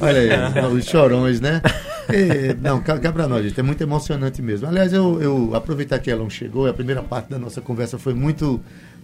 Olha 0.00 0.20
aí, 0.20 0.66
os 0.72 0.84
chorões, 0.84 1.40
né? 1.40 1.60
E, 2.08 2.54
não, 2.60 2.80
cá, 2.80 2.98
cá 2.98 3.12
pra 3.12 3.26
nós, 3.26 3.44
gente. 3.44 3.58
É 3.58 3.62
muito 3.62 3.82
emocionante 3.82 4.42
mesmo. 4.42 4.66
Aliás, 4.66 4.92
eu, 4.92 5.20
eu 5.22 5.54
aproveitar 5.54 5.98
que 5.98 6.10
ela 6.10 6.28
chegou, 6.28 6.66
a 6.66 6.74
primeira 6.74 7.02
parte 7.02 7.30
da 7.30 7.38
nossa 7.38 7.60
conversa 7.60 7.98
foi 7.98 8.14
muito, 8.14 8.60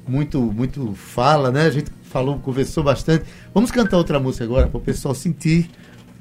muito, 0.06 0.40
muito 0.40 0.94
fala, 0.94 1.50
né? 1.50 1.66
A 1.66 1.70
gente 1.70 1.90
falou, 2.02 2.38
conversou 2.38 2.84
bastante. 2.84 3.24
Vamos 3.54 3.70
cantar 3.70 3.96
outra 3.96 4.18
música 4.18 4.44
agora 4.44 4.66
para 4.66 4.78
o 4.78 4.80
pessoal 4.80 5.14
sentir 5.14 5.70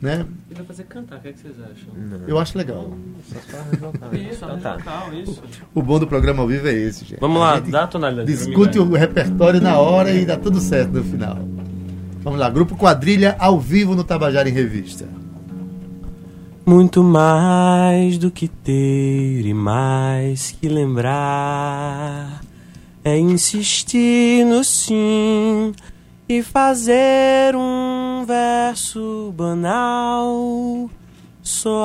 né? 0.01 0.25
E 0.49 0.53
vai 0.53 0.65
fazer 0.65 0.83
cantar, 0.85 1.17
o 1.17 1.21
que, 1.21 1.27
é 1.27 1.33
que 1.33 1.39
vocês 1.39 1.55
acham? 1.59 1.93
Não. 1.93 2.27
Eu 2.27 2.39
acho 2.39 2.57
legal. 2.57 2.93
isso, 4.13 4.45
então 4.45 4.59
tá. 4.59 5.09
Isso. 5.13 5.43
O, 5.73 5.79
o, 5.79 5.83
bom 5.83 5.99
do 5.99 6.07
programa 6.07 6.41
ao 6.41 6.47
vivo 6.47 6.67
é 6.67 6.73
esse, 6.73 7.05
gente. 7.05 7.19
Vamos 7.19 7.39
lá, 7.39 7.59
dá 7.59 7.83
a 7.83 7.87
tonalidade. 7.87 8.31
Discute 8.31 8.79
o 8.79 8.93
repertório 8.93 9.59
na 9.59 9.77
hora 9.77 10.11
e 10.11 10.25
dá 10.25 10.37
tudo 10.37 10.59
certo 10.59 10.93
no 10.93 11.03
final. 11.03 11.37
Vamos 12.21 12.39
lá, 12.39 12.49
Grupo 12.49 12.75
Quadrilha 12.75 13.35
ao 13.39 13.59
vivo 13.59 13.95
no 13.95 14.03
Tabajara 14.03 14.49
em 14.49 14.53
Revista. 14.53 15.07
Muito 16.65 17.03
mais 17.03 18.17
do 18.17 18.29
que 18.29 18.47
ter 18.47 19.45
e 19.45 19.53
mais 19.53 20.51
que 20.51 20.69
lembrar 20.69 22.41
é 23.03 23.17
insistir 23.17 24.45
no 24.45 24.63
sim 24.63 25.73
e 26.27 26.43
fazer 26.43 27.55
um 27.55 27.98
verso 28.25 29.33
banal 29.35 30.89
soar 31.41 31.79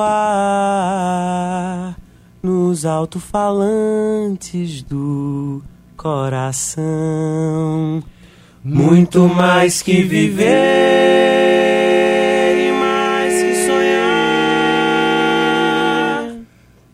nos 2.43 2.85
alto-falantes 2.85 4.81
do 4.83 5.63
coração. 5.97 6.83
Muito 8.63 9.27
mais 9.27 9.81
que 9.81 10.03
viver 10.03 10.45
e 12.57 12.71
mais 12.71 13.33
que 13.43 13.55
sonhar 13.65 14.05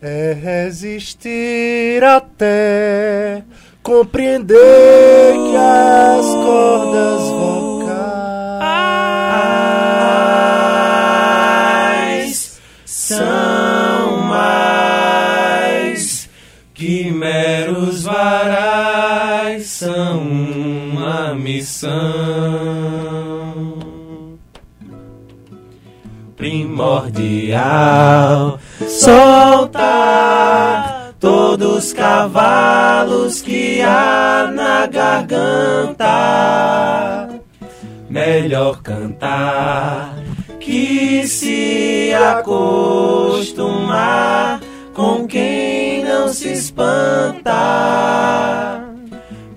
é 0.01 0.33
resistir 0.33 2.03
até 2.03 3.43
compreender 3.83 4.57
que 4.57 5.55
as 5.55 6.25
cordas 6.25 6.80
primordial. 27.51 28.59
Soltar 28.87 31.11
todos 31.19 31.85
os 31.85 31.93
cavalos 31.93 33.41
que 33.41 33.81
há 33.81 34.49
na 34.53 34.85
garganta. 34.87 36.07
Melhor 38.09 38.81
cantar 38.81 40.15
que 40.59 41.27
se 41.27 42.11
acostumar 42.13 43.51
com 44.93 45.27
quem 45.27 46.03
não 46.03 46.27
se 46.29 46.53
espanta. 46.53 47.51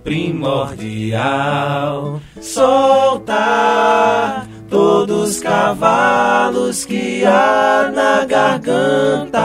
Primordial 0.02 2.20
soltar 2.40 4.43
todos 4.74 5.36
os 5.36 5.40
cavalos 5.40 6.84
que 6.84 7.24
há 7.24 7.92
na 7.94 8.24
garganta. 8.24 9.40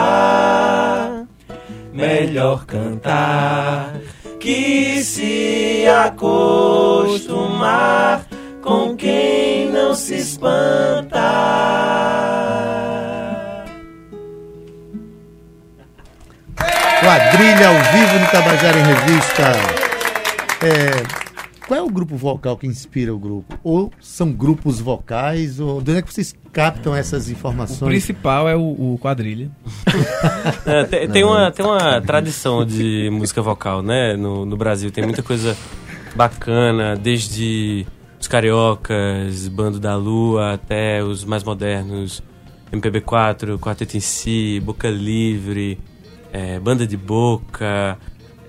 Melhor 1.93 2.65
cantar 2.65 3.93
que 4.39 5.03
se 5.03 5.85
acostumar 6.03 7.13
com 8.63 8.97
quem 8.97 9.69
não 9.69 9.93
se 9.93 10.15
espanta. 10.15 11.19
Quadrilha 17.01 17.67
ao 17.67 17.75
vivo 17.75 18.17
no 18.19 18.25
Tabajara 18.31 18.79
em 18.79 18.83
Revista. 18.83 19.51
É, 20.61 21.18
qual 21.69 21.79
é 21.79 21.83
o 21.83 21.87
grupo 21.87 22.15
vocal 22.15 22.57
que 22.57 22.65
inspira 22.65 23.13
o 23.13 23.19
grupo? 23.19 23.55
Ou 23.63 23.91
são 23.99 24.31
grupos 24.31 24.79
vocais? 24.79 25.59
Ou 25.59 25.79
de 25.79 25.91
onde 25.91 25.99
é 25.99 26.01
que 26.01 26.11
vocês 26.11 26.33
captam 26.51 26.95
essas 26.95 27.29
informações? 27.29 27.83
O 27.83 27.85
principal 27.85 28.49
é 28.49 28.55
o, 28.55 28.93
o 28.93 28.97
quadrilha. 28.99 29.51
é, 30.65 30.83
tem, 30.85 31.07
tem, 31.07 31.23
uma, 31.23 31.51
tem 31.51 31.63
uma 31.63 32.01
tradição 32.01 32.65
de 32.65 33.11
música 33.11 33.39
vocal, 33.43 33.83
né? 33.83 34.17
No, 34.17 34.47
no 34.47 34.57
Brasil 34.57 34.89
tem 34.89 35.03
muita 35.03 35.21
coisa 35.21 35.55
bacana, 36.15 36.95
desde 36.95 37.85
os 38.19 38.27
cariocas, 38.27 39.47
Bando 39.47 39.79
da 39.79 39.95
Lua, 39.95 40.53
até 40.53 41.03
os 41.03 41.23
mais 41.23 41.43
modernos, 41.43 42.23
MPB4, 42.73 43.59
Quarteto 43.59 43.95
em 43.95 43.99
Si, 43.99 44.59
Boca 44.65 44.89
Livre, 44.89 45.79
é, 46.33 46.59
Banda 46.59 46.87
de 46.87 46.97
Boca, 46.97 47.95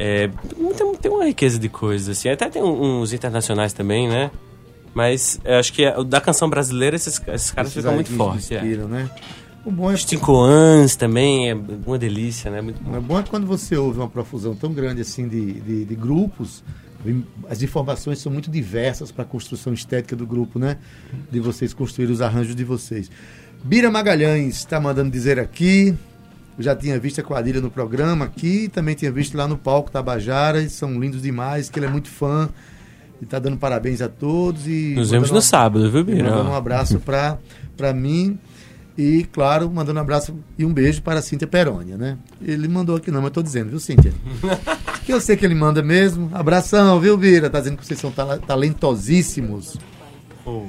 é, 0.03 0.31
tem, 0.79 0.95
tem 0.95 1.13
uma 1.13 1.27
riqueza 1.27 1.59
de 1.59 1.69
coisas, 1.69 2.17
assim. 2.17 2.31
Até 2.31 2.49
tem 2.49 2.63
uns 2.63 3.13
internacionais 3.13 3.75
também, 3.75 4.09
né? 4.09 4.31
Mas 4.95 5.39
eu 5.45 5.57
acho 5.57 5.75
que 5.75 5.85
da 6.05 6.23
canção 6.23 6.49
brasileira 6.49 6.97
esses, 6.97 7.21
esses 7.29 7.51
caras 7.51 7.71
esses 7.71 7.83
ficam 7.83 7.95
muito 7.95 8.11
fortes. 8.11 8.51
É. 8.51 8.63
Né? 8.63 9.11
O 9.63 9.71
bom 9.71 9.93
é 9.93 9.97
Cincoans 9.99 10.97
também 10.97 11.51
é 11.51 11.55
uma 11.55 11.99
delícia, 11.99 12.51
né? 12.51 12.63
Muito 12.63 12.83
bom. 12.83 12.97
O 12.97 13.01
bom 13.03 13.21
é 13.21 13.23
quando 13.23 13.47
você 13.47 13.77
ouve 13.77 13.99
uma 13.99 14.09
profusão 14.09 14.57
tão 14.57 14.73
grande 14.73 15.03
assim 15.03 15.29
de, 15.29 15.61
de, 15.61 15.85
de 15.85 15.95
grupos, 15.95 16.65
as 17.49 17.63
informações 17.63 18.21
são 18.21 18.33
muito 18.33 18.51
diversas 18.51 19.13
para 19.13 19.23
a 19.23 19.27
construção 19.27 19.75
estética 19.75 20.17
do 20.17 20.27
grupo, 20.27 20.59
né? 20.59 20.79
De 21.31 21.41
vocês 21.41 21.75
construir 21.75 22.11
os 22.11 22.23
arranjos 22.23 22.57
de 22.57 22.65
vocês. 22.65 23.11
Bira 23.63 23.91
Magalhães 23.91 24.57
está 24.57 24.81
mandando 24.81 25.11
dizer 25.11 25.39
aqui, 25.39 25.95
eu 26.61 26.65
já 26.65 26.77
tinha 26.77 27.01
visto 27.01 27.19
a 27.21 27.25
quadrilha 27.25 27.59
no 27.59 27.71
programa 27.71 28.27
aqui, 28.27 28.69
também 28.69 28.95
tinha 28.95 29.11
visto 29.11 29.35
lá 29.35 29.49
no 29.49 29.57
palco 29.57 29.91
Tabajara, 29.91 30.61
e 30.61 30.69
são 30.69 31.01
lindos 31.01 31.23
demais, 31.23 31.71
que 31.71 31.79
ele 31.79 31.87
é 31.87 31.89
muito 31.89 32.09
fã. 32.09 32.51
E 33.21 33.25
tá 33.25 33.39
dando 33.39 33.57
parabéns 33.57 34.03
a 34.03 34.11
todos. 34.11 34.67
E 34.67 34.95
Nos 34.95 35.11
vemos 35.11 35.31
no 35.31 35.41
sábado, 35.41 35.91
viu, 35.91 36.05
Bira? 36.05 36.31
Mandando 36.31 36.51
um 36.51 36.55
abraço 36.55 37.01
para 37.01 37.93
mim. 37.95 38.39
E, 38.97 39.27
claro, 39.33 39.71
mandando 39.71 39.99
um 39.99 40.03
abraço 40.03 40.39
e 40.59 40.65
um 40.67 40.73
beijo 40.73 41.01
para 41.01 41.21
a 41.21 41.23
Cíntia 41.23 41.49
Perônia, 41.49 41.97
né? 41.97 42.19
Ele 42.43 42.69
mandou 42.69 42.97
aqui 42.97 43.11
não, 43.11 43.23
mas 43.23 43.31
tô 43.31 43.43
dizendo, 43.43 43.71
viu, 43.71 43.81
Cíntia? 43.81 44.13
que 45.07 45.15
eu 45.15 45.21
sei 45.21 45.39
que 45.39 45.47
ele 45.47 45.55
manda 45.55 45.83
mesmo. 45.83 46.31
Abração, 46.31 47.01
viu, 47.01 47.17
Bira? 47.17 47.49
Tá 47.49 47.61
dizendo 47.61 47.79
que 47.79 47.87
vocês 47.87 47.99
são 47.99 48.13
talentosíssimos. 48.47 49.79
Oh. 50.45 50.67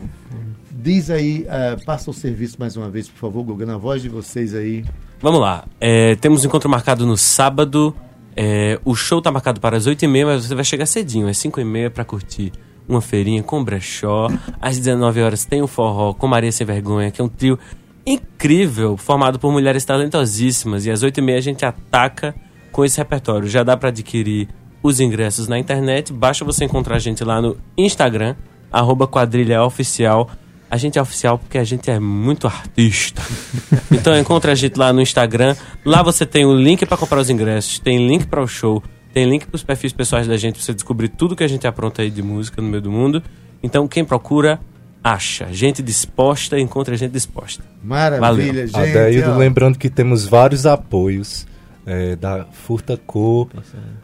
Diz 0.71 1.09
aí, 1.09 1.45
uh, 1.45 1.83
passa 1.83 2.09
o 2.09 2.13
serviço 2.13 2.55
mais 2.57 2.77
uma 2.77 2.89
vez, 2.89 3.09
por 3.09 3.17
favor, 3.17 3.43
Guga, 3.43 3.65
na 3.65 3.77
voz 3.77 4.01
de 4.01 4.07
vocês 4.07 4.55
aí. 4.55 4.85
Vamos 5.21 5.39
lá. 5.39 5.65
É, 5.79 6.15
temos 6.15 6.43
um 6.43 6.47
encontro 6.47 6.69
marcado 6.69 7.05
no 7.05 7.15
sábado. 7.15 7.95
É, 8.35 8.79
o 8.83 8.95
show 8.95 9.21
tá 9.21 9.31
marcado 9.31 9.59
para 9.59 9.77
as 9.77 9.87
8h30, 9.87 10.25
mas 10.25 10.45
você 10.45 10.55
vai 10.55 10.63
chegar 10.63 10.85
cedinho, 10.85 11.27
é 11.27 11.31
5h30 11.31 11.89
para 11.89 12.03
curtir 12.03 12.51
uma 12.87 13.01
feirinha 13.01 13.43
com 13.43 13.63
brechó. 13.63 14.29
Às 14.59 14.79
19 14.79 15.21
horas 15.21 15.45
tem 15.45 15.61
o 15.61 15.67
forró 15.67 16.13
com 16.13 16.27
Maria 16.27 16.51
Sem 16.51 16.65
Vergonha, 16.65 17.11
que 17.11 17.21
é 17.21 17.23
um 17.23 17.29
trio 17.29 17.59
incrível, 18.05 18.97
formado 18.97 19.37
por 19.37 19.51
mulheres 19.51 19.85
talentosíssimas. 19.85 20.85
E 20.85 20.91
às 20.91 21.03
8h30 21.03 21.37
a 21.37 21.41
gente 21.41 21.65
ataca 21.65 22.35
com 22.71 22.83
esse 22.83 22.97
repertório. 22.97 23.47
Já 23.47 23.63
dá 23.63 23.77
para 23.77 23.89
adquirir 23.89 24.49
os 24.81 24.99
ingressos 24.99 25.47
na 25.47 25.59
internet. 25.59 26.11
Basta 26.11 26.43
você 26.43 26.65
encontrar 26.65 26.95
a 26.95 26.99
gente 26.99 27.23
lá 27.23 27.41
no 27.41 27.57
Instagram, 27.77 28.35
arroba 28.71 29.07
quadrilha 29.07 29.63
oficial. 29.63 30.29
A 30.71 30.77
gente 30.77 30.97
é 30.97 31.01
oficial 31.01 31.37
porque 31.37 31.57
a 31.57 31.65
gente 31.65 31.91
é 31.91 31.99
muito 31.99 32.47
artista. 32.47 33.21
então 33.91 34.17
encontra 34.17 34.53
a 34.53 34.55
gente 34.55 34.79
lá 34.79 34.93
no 34.93 35.01
Instagram. 35.01 35.53
Lá 35.83 36.01
você 36.01 36.25
tem 36.25 36.45
o 36.45 36.55
link 36.55 36.85
para 36.85 36.95
comprar 36.95 37.19
os 37.19 37.29
ingressos, 37.29 37.77
tem 37.77 38.07
link 38.07 38.25
para 38.25 38.41
o 38.41 38.47
show, 38.47 38.81
tem 39.13 39.29
link 39.29 39.45
para 39.47 39.57
os 39.57 39.63
perfis 39.63 39.91
pessoais 39.91 40.27
da 40.27 40.37
gente 40.37 40.53
pra 40.53 40.63
você 40.63 40.73
descobrir 40.73 41.09
tudo 41.09 41.35
que 41.35 41.43
a 41.43 41.47
gente 41.47 41.67
apronta 41.67 42.01
aí 42.01 42.09
de 42.09 42.23
música 42.23 42.61
no 42.61 42.69
meio 42.69 42.81
do 42.81 42.89
mundo. 42.89 43.21
Então 43.61 43.85
quem 43.85 44.05
procura, 44.05 44.61
acha. 45.03 45.51
Gente 45.51 45.83
disposta, 45.83 46.57
encontra 46.57 46.95
gente 46.95 47.11
disposta. 47.11 47.61
Maravilha, 47.83 48.21
Valeu. 48.21 48.67
gente. 48.67 48.77
Adaildo, 48.77 49.37
lembrando 49.37 49.77
que 49.77 49.89
temos 49.89 50.25
vários 50.25 50.65
apoios 50.65 51.45
é, 51.85 52.15
da 52.15 52.45
Furta 52.45 52.95
Cor, 52.95 53.49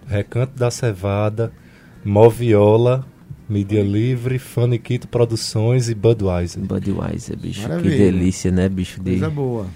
Recanto 0.05 0.59
da 0.59 0.69
Cevada, 0.69 1.49
Moviola 2.03 3.05
Mídia 3.49 3.81
Livre, 3.81 4.37
Faniquito 4.39 5.07
Produções 5.07 5.89
e 5.89 5.95
Budweiser. 5.95 6.61
Budweiser, 6.63 7.37
bicho. 7.37 7.61
Maravilha. 7.61 7.91
Que 7.91 7.97
delícia, 7.97 8.51
né, 8.51 8.67
bicho? 8.67 9.01
De... 9.01 9.11
Coisa 9.11 9.29
boa. 9.29 9.67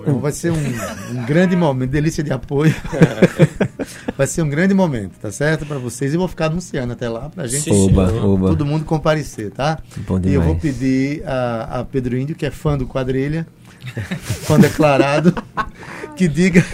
Então 0.00 0.18
vai 0.18 0.32
ser 0.32 0.50
um, 0.50 0.56
um, 0.56 1.26
grande 1.26 1.54
momento, 1.54 1.90
delícia 1.90 2.22
de 2.22 2.32
apoio. 2.32 2.74
vai 4.16 4.26
ser 4.26 4.42
um 4.42 4.48
grande 4.48 4.72
momento, 4.72 5.18
tá 5.20 5.30
certo? 5.30 5.66
Para 5.66 5.78
vocês. 5.78 6.14
E 6.14 6.16
vou 6.16 6.28
ficar 6.28 6.46
anunciando 6.46 6.92
até 6.92 7.08
lá 7.08 7.28
pra 7.28 7.46
gente 7.46 7.70
oba, 7.70 8.10
oba. 8.12 8.48
todo 8.48 8.64
mundo 8.64 8.84
comparecer, 8.84 9.50
tá? 9.50 9.78
Bom 10.06 10.20
e 10.24 10.32
eu 10.32 10.40
vou 10.40 10.56
pedir 10.56 11.22
a, 11.26 11.80
a 11.80 11.84
Pedro 11.84 12.16
Índio, 12.16 12.34
que 12.34 12.46
é 12.46 12.50
fã 12.50 12.78
do 12.78 12.86
quadrilha, 12.86 13.46
fã 14.46 14.58
declarado, 14.58 15.34
que 16.18 16.26
diga 16.26 16.64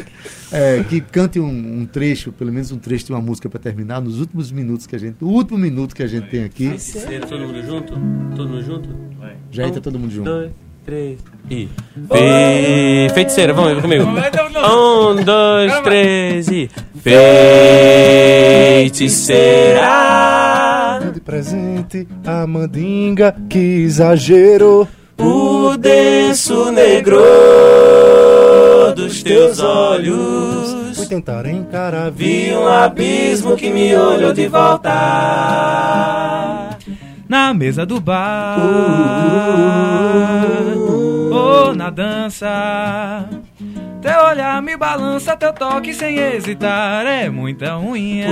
é, 0.50 0.82
que 0.88 1.02
cante 1.02 1.38
um, 1.38 1.80
um, 1.80 1.84
trecho, 1.84 2.32
pelo 2.32 2.50
menos 2.50 2.72
um 2.72 2.78
trecho 2.78 3.04
de 3.04 3.12
uma 3.12 3.20
música 3.20 3.50
para 3.50 3.60
terminar, 3.60 4.00
nos 4.00 4.18
últimos 4.18 4.50
minutos 4.50 4.86
que 4.86 4.96
a 4.96 4.98
gente. 4.98 5.22
O 5.22 5.28
último 5.28 5.58
minuto 5.58 5.94
que 5.94 6.02
a 6.02 6.06
gente 6.06 6.30
tem 6.30 6.44
aqui. 6.44 6.74
todo 7.28 7.40
mundo 7.40 7.62
junto? 7.62 7.92
Todo 8.34 8.48
mundo 8.48 8.62
junto? 8.62 8.88
Vai. 9.20 9.36
Já 9.50 9.66
entra 9.66 9.82
todo 9.82 9.98
mundo 9.98 10.10
junto. 10.10 10.30
Dois, 10.30 10.50
três 10.86 11.18
e. 11.50 11.68
Fe... 12.08 13.10
Feiticeira, 13.12 13.52
vamos 13.52 13.74
ver 13.74 13.82
comigo. 13.82 14.06
Um, 14.06 15.22
dois, 15.22 15.78
três 15.80 16.48
e. 16.48 16.70
Feiticeira. 17.02 19.82
De 21.12 21.20
presente 21.20 22.08
a 22.24 22.46
mandinga, 22.46 23.36
que 23.50 23.58
exagero. 23.58 24.88
O 25.18 25.76
denso 25.76 26.72
negro 26.72 27.20
teus 29.24 29.58
olhos. 29.58 30.96
Fui 30.96 31.06
tentar 31.06 31.46
encarar, 31.46 32.10
vi 32.10 32.52
um 32.54 32.68
abismo 32.68 33.56
que 33.56 33.70
me 33.70 33.96
olhou 33.96 34.32
de 34.32 34.46
volta. 34.46 34.90
Na 37.26 37.54
mesa 37.54 37.86
do 37.86 37.98
bar, 38.00 38.58
ou 41.32 41.70
oh, 41.70 41.74
na 41.74 41.90
dança. 41.90 43.26
Teu 44.00 44.24
olhar 44.26 44.62
me 44.62 44.76
balança, 44.76 45.34
teu 45.34 45.52
toque 45.52 45.94
sem 45.94 46.18
hesitar 46.18 47.06
é 47.06 47.30
muita 47.30 47.78
unha. 47.78 48.28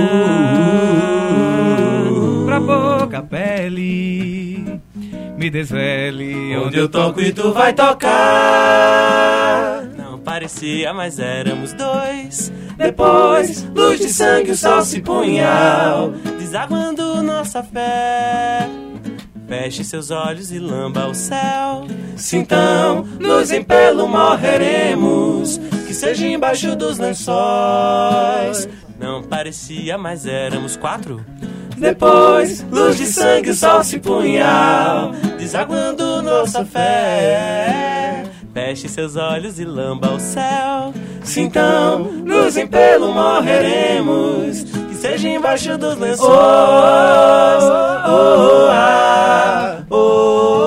Pra 2.45 2.61
pouca 2.61 3.23
pele, 3.23 4.79
me 5.35 5.49
desvele 5.49 6.55
onde 6.57 6.77
eu 6.77 6.87
toco 6.87 7.19
e 7.19 7.33
tu 7.33 7.51
vai 7.51 7.73
tocar 7.73 8.82
parecia, 10.43 10.93
mas 10.93 11.19
éramos 11.19 11.71
dois. 11.73 12.51
Depois, 12.77 13.63
luz 13.73 13.99
de 13.99 14.09
sangue, 14.09 14.51
o 14.51 14.57
sol 14.57 14.81
se 14.81 14.99
punhal, 15.01 16.11
desaguando 16.37 17.23
nossa 17.23 17.63
fé. 17.63 18.67
Feche 19.47 19.83
seus 19.85 20.11
olhos 20.11 20.51
e 20.51 20.59
lamba 20.59 21.07
o 21.07 21.15
céu. 21.15 21.87
Se 22.17 22.37
então 22.37 23.05
nos 23.19 23.51
impelo 23.51 24.07
morreremos, 24.07 25.59
que 25.87 25.93
seja 25.93 26.27
embaixo 26.27 26.75
dos 26.75 26.97
lençóis. 26.97 28.67
Não 28.99 29.23
parecia, 29.23 29.97
mas 29.97 30.25
éramos 30.25 30.75
quatro. 30.75 31.25
Depois, 31.77 32.65
luz 32.69 32.97
de 32.97 33.05
sangue, 33.05 33.51
o 33.51 33.55
sol 33.55 33.83
se 33.83 33.97
punhal, 33.99 35.11
desaguando 35.37 36.21
nossa 36.21 36.65
fé. 36.65 37.92
Feche 38.53 38.87
seus 38.87 39.15
olhos 39.15 39.59
e 39.59 39.65
lamba 39.65 40.11
o 40.11 40.19
céu. 40.19 40.93
Se 41.23 41.41
então, 41.41 42.03
luz 42.23 42.55
em 42.55 42.67
pelo 42.67 43.11
morreremos, 43.11 44.61
que 44.61 44.95
seja 44.95 45.27
embaixo 45.27 45.75
dos 45.75 45.97
lençóis. 45.97 46.29
Oh, 46.29 47.63
oh, 48.05 48.11
oh, 48.11 48.67
ah, 48.69 49.83
oh, 49.89 50.62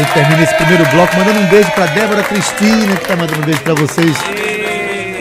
a 0.00 0.02
gente 0.02 0.12
termina 0.14 0.42
esse 0.42 0.54
primeiro 0.54 0.86
bloco 0.90 1.16
mandando 1.16 1.40
um 1.40 1.46
beijo 1.48 1.70
pra 1.72 1.86
Débora 1.86 2.22
Cristina, 2.22 2.96
que 2.96 3.06
tá 3.06 3.16
mandando 3.16 3.42
um 3.42 3.44
beijo 3.44 3.60
pra 3.60 3.74
vocês. 3.74 4.16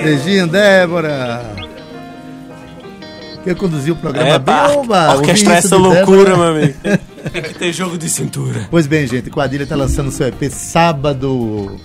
Beijinho, 0.04 0.48
Débora. 0.48 1.56
Que 3.44 3.56
conduziu 3.56 3.94
o 3.94 3.98
programa 3.98 4.30
É, 4.30 4.40
bem, 4.40 4.56
oba, 4.78 5.16
orquestrar 5.16 5.58
isso 5.58 5.68
essa 5.68 5.78
loucura, 5.78 6.32
Débora. 6.32 6.38
meu 6.38 6.44
amigo. 6.64 6.74
Tem 7.32 7.42
que 7.42 7.54
ter 7.56 7.74
jogo 7.74 7.98
de 7.98 8.10
cintura. 8.10 8.68
Pois 8.72 8.88
bem, 8.88 9.06
gente, 9.08 9.30
Quadrilha 9.30 9.64
está 9.64 9.76
lançando 9.76 10.12
seu 10.12 10.28
EP 10.28 10.50
sábado. 10.50 11.78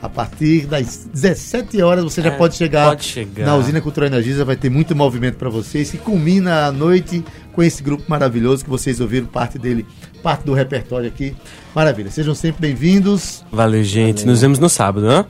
A 0.00 0.08
partir 0.08 0.64
das 0.66 1.08
17 1.12 1.82
horas 1.82 2.04
você 2.04 2.22
já 2.22 2.28
É, 2.28 2.30
pode 2.30 2.54
chegar, 2.54 2.86
pode 2.90 3.02
chegar. 3.04 3.44
na 3.44 3.56
Usina 3.56 3.80
Cultural 3.80 4.06
Energisa, 4.06 4.44
vai 4.44 4.54
ter 4.54 4.70
muito 4.70 4.94
movimento 4.94 5.36
para 5.36 5.48
vocês. 5.50 5.92
E 5.92 5.96
culmina 5.98 6.66
a 6.66 6.72
noite 6.72 7.24
com 7.58 7.62
esse 7.64 7.82
grupo 7.82 8.04
maravilhoso 8.06 8.62
que 8.62 8.70
vocês 8.70 9.00
ouviram 9.00 9.26
parte 9.26 9.58
dele, 9.58 9.84
parte 10.22 10.44
do 10.44 10.54
repertório 10.54 11.08
aqui. 11.08 11.34
Maravilha, 11.74 12.08
sejam 12.08 12.32
sempre 12.32 12.60
bem-vindos. 12.60 13.44
Valeu, 13.50 13.82
gente. 13.82 14.24
Nos 14.24 14.42
vemos 14.42 14.60
no 14.60 14.68
sábado, 14.68 15.08
hã? 15.08 15.26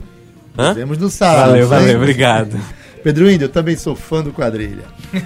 Hã? 0.55 0.67
Nos 0.67 0.75
vemos 0.75 0.99
no 0.99 1.09
sábado. 1.09 1.47
Valeu, 1.47 1.63
hein? 1.63 1.67
valeu, 1.67 1.97
obrigado. 1.97 2.55
Pedro 3.03 3.31
Índio, 3.31 3.45
eu 3.45 3.49
também 3.49 3.75
sou 3.75 3.95
fã 3.95 4.21
do 4.21 4.31
Quadrilha. 4.31 4.83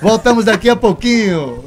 Voltamos 0.00 0.44
daqui 0.44 0.70
a 0.70 0.76
pouquinho. 0.76 1.64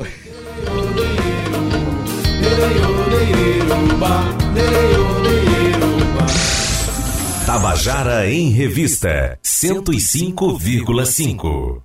Tabajara 7.45 8.31
em 8.31 8.51
Revista 8.51 9.37
105,5. 9.43 11.81